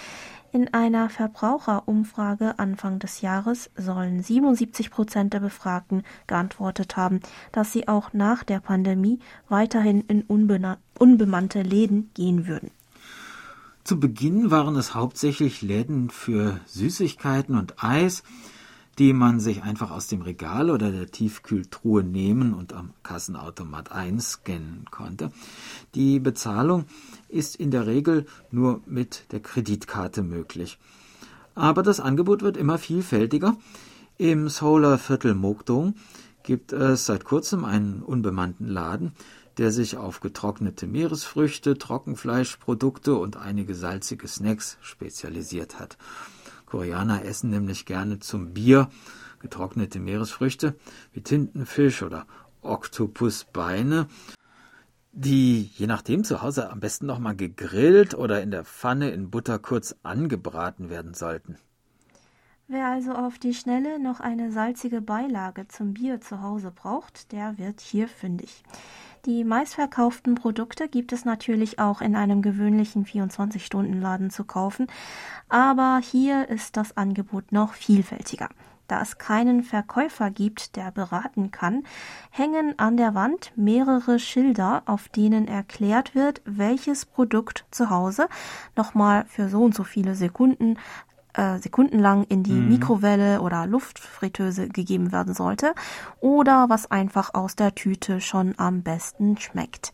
In 0.53 0.75
einer 0.75 1.09
Verbraucherumfrage 1.11 2.59
Anfang 2.59 2.99
des 2.99 3.21
Jahres 3.21 3.71
sollen 3.77 4.21
77 4.21 4.91
Prozent 4.91 5.33
der 5.33 5.39
Befragten 5.39 6.03
geantwortet 6.27 6.97
haben, 6.97 7.21
dass 7.53 7.73
sie 7.73 7.87
auch 7.87 8.13
nach 8.13 8.43
der 8.43 8.59
Pandemie 8.59 9.21
weiterhin 9.49 10.01
in 10.09 10.23
unbemannte 10.23 11.63
Läden 11.63 12.11
gehen 12.15 12.49
würden. 12.49 12.73
Zu 13.85 14.01
Beginn 14.01 14.51
waren 14.51 14.75
es 14.75 14.95
hauptsächlich 14.95 15.63
Läden 15.63 16.11
für 16.11 16.61
Süßigkeiten 16.67 17.57
und 17.57 17.83
Eis, 17.83 18.25
die 19.01 19.15
man 19.15 19.41
sich 19.41 19.63
einfach 19.63 19.91
aus 19.91 20.09
dem 20.09 20.21
Regal 20.21 20.69
oder 20.69 20.93
der 20.93 21.07
Tiefkühltruhe 21.07 22.05
nehmen 22.05 22.53
und 22.53 22.75
am 22.75 22.91
Kassenautomat 23.03 23.91
einscannen 23.91 24.85
konnte. 24.91 25.33
Die 25.95 26.21
Bezahlung 26.21 26.85
ist 27.31 27.57
in 27.57 27.71
der 27.71 27.87
Regel 27.87 28.27
nur 28.51 28.83
mit 28.85 29.33
der 29.33 29.41
Kreditkarte 29.41 30.23
möglich. 30.23 30.79
Aber 31.55 31.83
das 31.83 31.99
Angebot 31.99 32.43
wird 32.43 32.59
immer 32.59 32.77
vielfältiger. 32.77 33.57
Im 34.19 34.51
Solar 34.51 34.99
Viertel 34.99 35.35
Mokdong 35.35 35.95
gibt 36.43 36.75
es 36.75 37.07
seit 37.07 37.25
kurzem 37.25 37.65
einen 37.65 38.03
unbemannten 38.03 38.69
Laden, 38.69 39.13
der 39.57 39.73
sich 39.73 39.97
auf 39.97 40.21
getrocknete 40.21 40.87
Meeresfrüchte, 40.87 41.79
Trockenfleischprodukte 41.79 43.15
und 43.15 43.39
einige 43.39 43.75
salzige 43.75 44.29
Snacks 44.29 44.77
spezialisiert 44.83 45.81
hat. 45.81 45.97
Koreaner 46.71 47.25
essen 47.25 47.51
nämlich 47.51 47.85
gerne 47.85 48.21
zum 48.21 48.55
Bier 48.55 48.89
getrocknete 49.41 49.99
Meeresfrüchte 49.99 50.77
wie 51.13 51.21
Tintenfisch 51.21 52.03
oder 52.03 52.27
Oktopusbeine, 52.63 54.07
die 55.11 55.63
je 55.63 55.89
nachdem 55.89 56.23
zu 56.23 56.43
Hause 56.43 56.71
am 56.71 56.79
besten 56.79 57.07
nochmal 57.07 57.35
gegrillt 57.35 58.15
oder 58.15 58.41
in 58.41 58.53
der 58.53 58.65
Pfanne 58.65 59.11
in 59.11 59.31
Butter 59.31 59.59
kurz 59.59 59.97
angebraten 60.05 60.91
werden 60.91 61.15
sollten. 61.15 61.57
Wer 62.69 62.87
also 62.87 63.15
auf 63.15 63.41
die 63.41 63.55
Schnelle 63.55 63.99
noch 63.99 64.21
eine 64.21 64.53
salzige 64.53 65.01
Beilage 65.01 65.67
zum 65.67 65.95
Bier 65.95 66.21
zu 66.21 66.41
Hause 66.41 66.71
braucht, 66.71 67.33
der 67.33 67.59
wird 67.59 67.81
hier 67.81 68.07
fündig. 68.07 68.63
Die 69.27 69.45
meistverkauften 69.45 70.35
Produkte 70.35 70.89
gibt 70.89 71.13
es 71.13 71.27
natürlich 71.27 71.79
auch 71.79 72.01
in 72.01 72.17
einem 72.17 72.41
gewöhnlichen 72.41 73.05
24-Stunden-Laden 73.05 74.31
zu 74.31 74.45
kaufen, 74.45 74.87
aber 75.51 76.01
hier 76.03 76.49
ist 76.49 76.79
das 76.79 76.97
Angebot 76.97 77.53
noch 77.53 77.75
vielfältiger. 77.75 78.49
Da 78.89 79.03
es 79.03 79.19
keinen 79.19 79.63
Verkäufer 79.63 80.31
gibt, 80.31 80.75
der 80.75 80.91
beraten 80.91 81.51
kann, 81.51 81.85
hängen 82.31 82.79
an 82.79 82.97
der 82.97 83.15
Wand 83.15 83.53
mehrere 83.57 84.19
Schilder, 84.19 84.83
auf 84.87 85.09
denen 85.09 85.47
erklärt 85.47 86.15
wird, 86.15 86.41
welches 86.45 87.05
Produkt 87.05 87.67
zu 87.71 87.91
Hause 87.91 88.27
nochmal 88.75 89.27
für 89.27 89.49
so 89.49 89.63
und 89.63 89.75
so 89.75 89.85
viele 89.85 90.15
Sekunden 90.15 90.77
äh, 91.35 91.59
sekundenlang 91.59 92.25
in 92.25 92.43
die 92.43 92.53
mhm. 92.53 92.69
Mikrowelle 92.69 93.41
oder 93.41 93.67
Luftfritteuse 93.67 94.69
gegeben 94.69 95.13
werden 95.13 95.35
sollte 95.35 95.75
oder 96.21 96.69
was 96.69 96.91
einfach 96.91 97.35
aus 97.35 97.57
der 97.57 97.75
Tüte 97.75 98.21
schon 98.21 98.55
am 98.57 98.83
besten 98.83 99.37
schmeckt. 99.39 99.93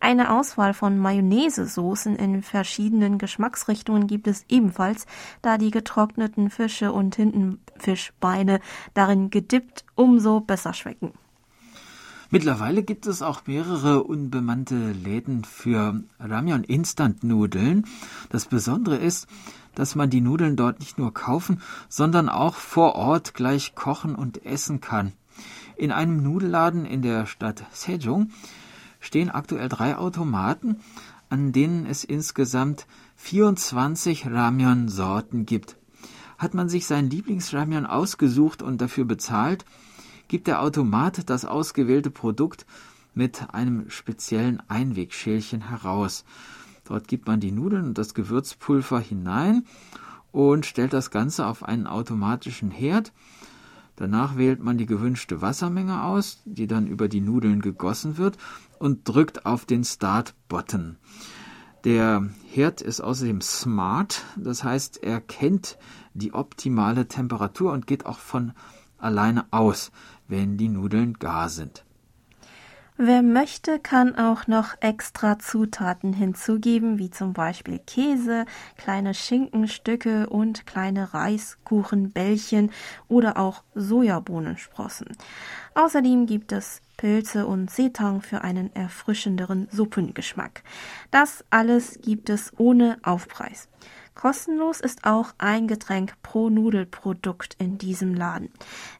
Eine 0.00 0.32
Auswahl 0.36 0.74
von 0.74 0.98
Mayonnaise-Soßen 0.98 2.16
in 2.16 2.42
verschiedenen 2.42 3.18
Geschmacksrichtungen 3.18 4.06
gibt 4.06 4.26
es 4.28 4.44
ebenfalls, 4.48 5.06
da 5.42 5.58
die 5.58 5.70
getrockneten 5.70 6.50
Fische 6.50 6.92
und 6.92 7.12
Tintenfischbeine 7.12 8.60
darin 8.94 9.30
gedippt 9.30 9.84
umso 9.94 10.40
besser 10.40 10.72
schmecken. 10.72 11.12
Mittlerweile 12.30 12.82
gibt 12.82 13.06
es 13.06 13.22
auch 13.22 13.46
mehrere 13.46 14.02
unbemannte 14.02 14.92
Läden 14.92 15.44
für 15.44 16.02
Ramyon 16.20 16.62
Instant 16.62 17.24
Nudeln. 17.24 17.86
Das 18.28 18.44
Besondere 18.44 18.96
ist, 18.96 19.26
dass 19.74 19.94
man 19.94 20.10
die 20.10 20.20
Nudeln 20.20 20.54
dort 20.54 20.78
nicht 20.78 20.98
nur 20.98 21.14
kaufen, 21.14 21.62
sondern 21.88 22.28
auch 22.28 22.54
vor 22.54 22.96
Ort 22.96 23.32
gleich 23.32 23.74
kochen 23.74 24.14
und 24.14 24.44
essen 24.44 24.82
kann. 24.82 25.14
In 25.76 25.90
einem 25.90 26.22
Nudelladen 26.22 26.84
in 26.84 27.00
der 27.00 27.24
Stadt 27.24 27.64
Sejong 27.72 28.30
stehen 29.00 29.30
aktuell 29.30 29.70
drei 29.70 29.96
Automaten, 29.96 30.80
an 31.30 31.52
denen 31.52 31.86
es 31.86 32.04
insgesamt 32.04 32.86
24 33.16 34.26
Ramyon-Sorten 34.26 35.46
gibt. 35.46 35.76
Hat 36.36 36.52
man 36.52 36.68
sich 36.68 36.86
sein 36.86 37.08
Lieblingsramyon 37.08 37.86
ausgesucht 37.86 38.60
und 38.60 38.82
dafür 38.82 39.06
bezahlt, 39.06 39.64
gibt 40.28 40.46
der 40.46 40.62
Automat 40.62 41.28
das 41.28 41.44
ausgewählte 41.44 42.10
Produkt 42.10 42.66
mit 43.14 43.52
einem 43.52 43.90
speziellen 43.90 44.62
Einwegschälchen 44.68 45.68
heraus. 45.68 46.24
Dort 46.84 47.08
gibt 47.08 47.26
man 47.26 47.40
die 47.40 47.52
Nudeln 47.52 47.86
und 47.86 47.98
das 47.98 48.14
Gewürzpulver 48.14 49.00
hinein 49.00 49.64
und 50.30 50.66
stellt 50.66 50.92
das 50.92 51.10
Ganze 51.10 51.46
auf 51.46 51.62
einen 51.62 51.86
automatischen 51.86 52.70
Herd. 52.70 53.12
Danach 53.96 54.36
wählt 54.36 54.62
man 54.62 54.78
die 54.78 54.86
gewünschte 54.86 55.42
Wassermenge 55.42 56.04
aus, 56.04 56.40
die 56.44 56.68
dann 56.68 56.86
über 56.86 57.08
die 57.08 57.20
Nudeln 57.20 57.60
gegossen 57.60 58.16
wird 58.16 58.38
und 58.78 59.08
drückt 59.08 59.44
auf 59.44 59.66
den 59.66 59.82
Start-Button. 59.82 60.96
Der 61.84 62.28
Herd 62.46 62.80
ist 62.80 63.00
außerdem 63.00 63.40
smart, 63.40 64.22
das 64.36 64.62
heißt, 64.64 65.02
er 65.02 65.20
kennt 65.20 65.78
die 66.14 66.32
optimale 66.32 67.08
Temperatur 67.08 67.72
und 67.72 67.86
geht 67.86 68.06
auch 68.06 68.18
von 68.18 68.52
alleine 68.98 69.46
aus, 69.52 69.90
wenn 70.28 70.56
die 70.56 70.68
Nudeln 70.68 71.14
gar 71.14 71.48
sind. 71.48 71.84
Wer 73.00 73.22
möchte, 73.22 73.78
kann 73.78 74.16
auch 74.16 74.48
noch 74.48 74.74
extra 74.80 75.38
Zutaten 75.38 76.12
hinzugeben, 76.12 76.98
wie 76.98 77.10
zum 77.10 77.32
Beispiel 77.32 77.78
Käse, 77.78 78.44
kleine 78.76 79.14
Schinkenstücke 79.14 80.28
und 80.28 80.66
kleine 80.66 81.14
Reiskuchenbällchen 81.14 82.72
oder 83.06 83.36
auch 83.36 83.62
Sojabohnensprossen. 83.76 85.16
Außerdem 85.74 86.26
gibt 86.26 86.50
es 86.50 86.82
Pilze 86.96 87.46
und 87.46 87.70
Seetang 87.70 88.20
für 88.20 88.42
einen 88.42 88.74
erfrischenderen 88.74 89.68
Suppengeschmack. 89.70 90.64
Das 91.12 91.44
alles 91.50 92.00
gibt 92.02 92.28
es 92.30 92.52
ohne 92.58 92.98
Aufpreis. 93.04 93.68
Kostenlos 94.18 94.80
ist 94.80 95.04
auch 95.04 95.32
ein 95.38 95.68
Getränk 95.68 96.14
pro 96.24 96.50
Nudelprodukt 96.50 97.54
in 97.60 97.78
diesem 97.78 98.14
Laden. 98.14 98.50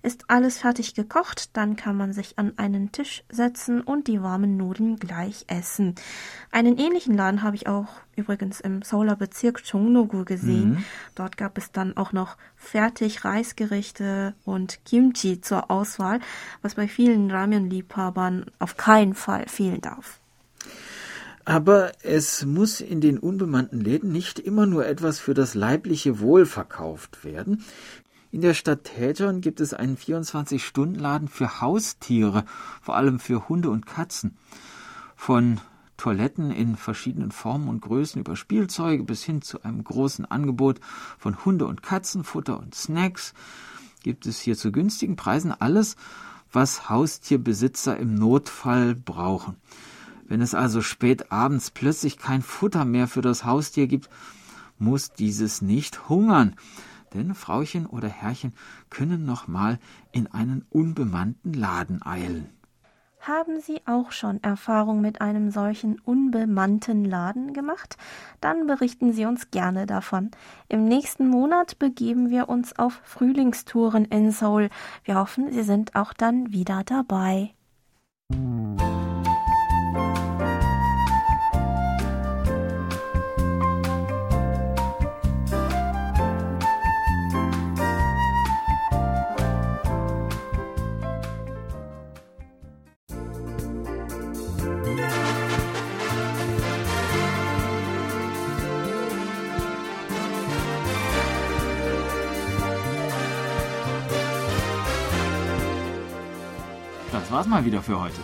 Ist 0.01 0.25
alles 0.29 0.59
fertig 0.59 0.95
gekocht, 0.95 1.57
dann 1.57 1.75
kann 1.75 1.97
man 1.97 2.13
sich 2.13 2.39
an 2.39 2.53
einen 2.57 2.93
Tisch 2.93 3.25
setzen 3.29 3.81
und 3.81 4.07
die 4.07 4.23
warmen 4.23 4.57
Nudeln 4.57 4.97
gleich 4.97 5.45
essen. 5.49 5.97
Einen 6.53 6.79
ähnlichen 6.79 7.17
Laden 7.17 7.43
habe 7.43 7.57
ich 7.57 7.67
auch 7.67 7.89
übrigens 8.15 8.61
im 8.61 8.83
Seouler 8.83 9.17
Bezirk 9.17 9.65
Chongnogu 9.69 10.25
gesehen. 10.25 10.71
Mhm. 10.71 10.85
Dort 11.17 11.37
gab 11.37 11.59
es 11.59 11.73
dann 11.73 11.97
auch 11.97 12.13
noch 12.13 12.37
fertig 12.55 13.25
Reisgerichte 13.25 14.35
und 14.45 14.79
Kimchi 14.85 15.41
zur 15.41 15.69
Auswahl, 15.69 16.21
was 16.63 16.77
bei 16.77 16.87
vielen 16.87 17.29
Ramen-Liebhabern 17.29 18.47
auf 18.61 18.77
keinen 18.77 19.15
Fall 19.15 19.49
fehlen 19.49 19.81
darf. 19.81 20.21
Aber 21.49 21.93
es 22.03 22.45
muss 22.45 22.83
in 22.83 23.01
den 23.01 23.19
unbemannten 23.19 23.81
Läden 23.81 24.13
nicht 24.13 24.39
immer 24.39 24.67
nur 24.67 24.87
etwas 24.87 25.19
für 25.19 25.33
das 25.33 25.55
leibliche 25.55 26.21
Wohl 26.21 26.45
verkauft 26.45 27.25
werden. 27.25 27.65
In 28.31 28.43
der 28.43 28.53
Stadt 28.53 28.85
Tätern 28.85 29.41
gibt 29.41 29.63
es 29.63 29.73
einen 29.73 29.97
24-Stunden-Laden 29.97 31.29
für 31.29 31.63
Haustiere, 31.63 32.45
vor 32.83 32.97
allem 32.97 33.19
für 33.19 33.49
Hunde 33.49 33.71
und 33.71 33.87
Katzen. 33.87 34.37
Von 35.17 35.59
Toiletten 35.97 36.51
in 36.51 36.77
verschiedenen 36.77 37.31
Formen 37.31 37.71
und 37.71 37.81
Größen 37.81 38.21
über 38.21 38.37
Spielzeuge 38.37 39.05
bis 39.05 39.25
hin 39.25 39.41
zu 39.41 39.63
einem 39.63 39.83
großen 39.83 40.27
Angebot 40.27 40.81
von 41.19 41.47
Hunde- 41.47 41.67
und 41.67 41.83
Katzenfutter 41.83 42.59
und 42.59 42.75
Snacks 42.75 43.33
gibt 44.03 44.27
es 44.27 44.39
hier 44.39 44.55
zu 44.55 44.71
günstigen 44.71 45.17
Preisen 45.17 45.53
alles, 45.59 45.97
was 46.53 46.91
Haustierbesitzer 46.91 47.97
im 47.97 48.17
Notfall 48.17 48.95
brauchen. 48.95 49.57
Wenn 50.29 50.43
es 50.43 50.55
also 50.55 50.83
spät 50.83 51.33
abends 51.33 51.71
plötzlich 51.71 52.19
kein 52.19 52.43
Futter 52.43 52.85
mehr 52.85 53.09
für 53.09 53.23
das 53.23 53.45
Haustier 53.45 53.87
gibt, 53.87 54.09
muss 54.79 55.13
dieses 55.13 55.63
nicht 55.63 56.09
hungern, 56.09 56.55
denn 57.15 57.35
Frauchen 57.35 57.87
oder 57.87 58.09
Herrchen 58.09 58.53
können 58.91 59.25
noch 59.25 59.49
mal 59.49 59.79
in 60.13 60.27
einen 60.29 60.65
unbemannten 60.71 61.55
Laden 61.55 62.03
eilen. 62.05 62.51
Haben 63.21 63.61
Sie 63.61 63.81
auch 63.85 64.13
schon 64.13 64.43
Erfahrung 64.43 65.01
mit 65.01 65.21
einem 65.21 65.51
solchen 65.51 65.99
unbemannten 65.99 67.05
Laden 67.05 67.53
gemacht? 67.53 67.97
Dann 68.41 68.67
berichten 68.67 69.13
Sie 69.13 69.25
uns 69.25 69.51
gerne 69.51 69.87
davon. 69.87 70.31
Im 70.69 70.85
nächsten 70.85 71.29
Monat 71.29 71.79
begeben 71.79 72.31
wir 72.31 72.49
uns 72.49 72.79
auf 72.79 73.01
Frühlingstouren 73.03 74.05
in 74.05 74.31
Seoul. 74.31 74.71
Wir 75.05 75.17
hoffen, 75.17 75.53
Sie 75.53 75.65
sind 75.65 75.97
auch 75.97 76.13
dann 76.13 76.53
wieder 76.53 76.85
dabei. 76.85 77.51
Das 107.29 107.33
war's 107.33 107.47
mal 107.47 107.65
wieder 107.65 107.83
für 107.83 108.01
heute. 108.01 108.21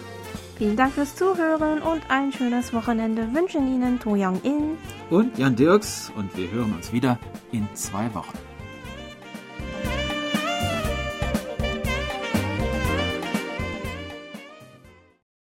Vielen 0.56 0.76
Dank 0.76 0.92
fürs 0.92 1.16
Zuhören 1.16 1.82
und 1.82 2.02
ein 2.08 2.32
schönes 2.32 2.72
Wochenende 2.72 3.34
wünschen 3.34 3.66
Ihnen 3.66 3.98
To 3.98 4.10
Young 4.10 4.40
In 4.44 4.78
und 5.10 5.36
Jan 5.36 5.56
Dirks 5.56 6.12
und 6.14 6.36
wir 6.36 6.48
hören 6.50 6.72
uns 6.74 6.92
wieder 6.92 7.18
in 7.50 7.66
zwei 7.74 8.14
Wochen. 8.14 8.53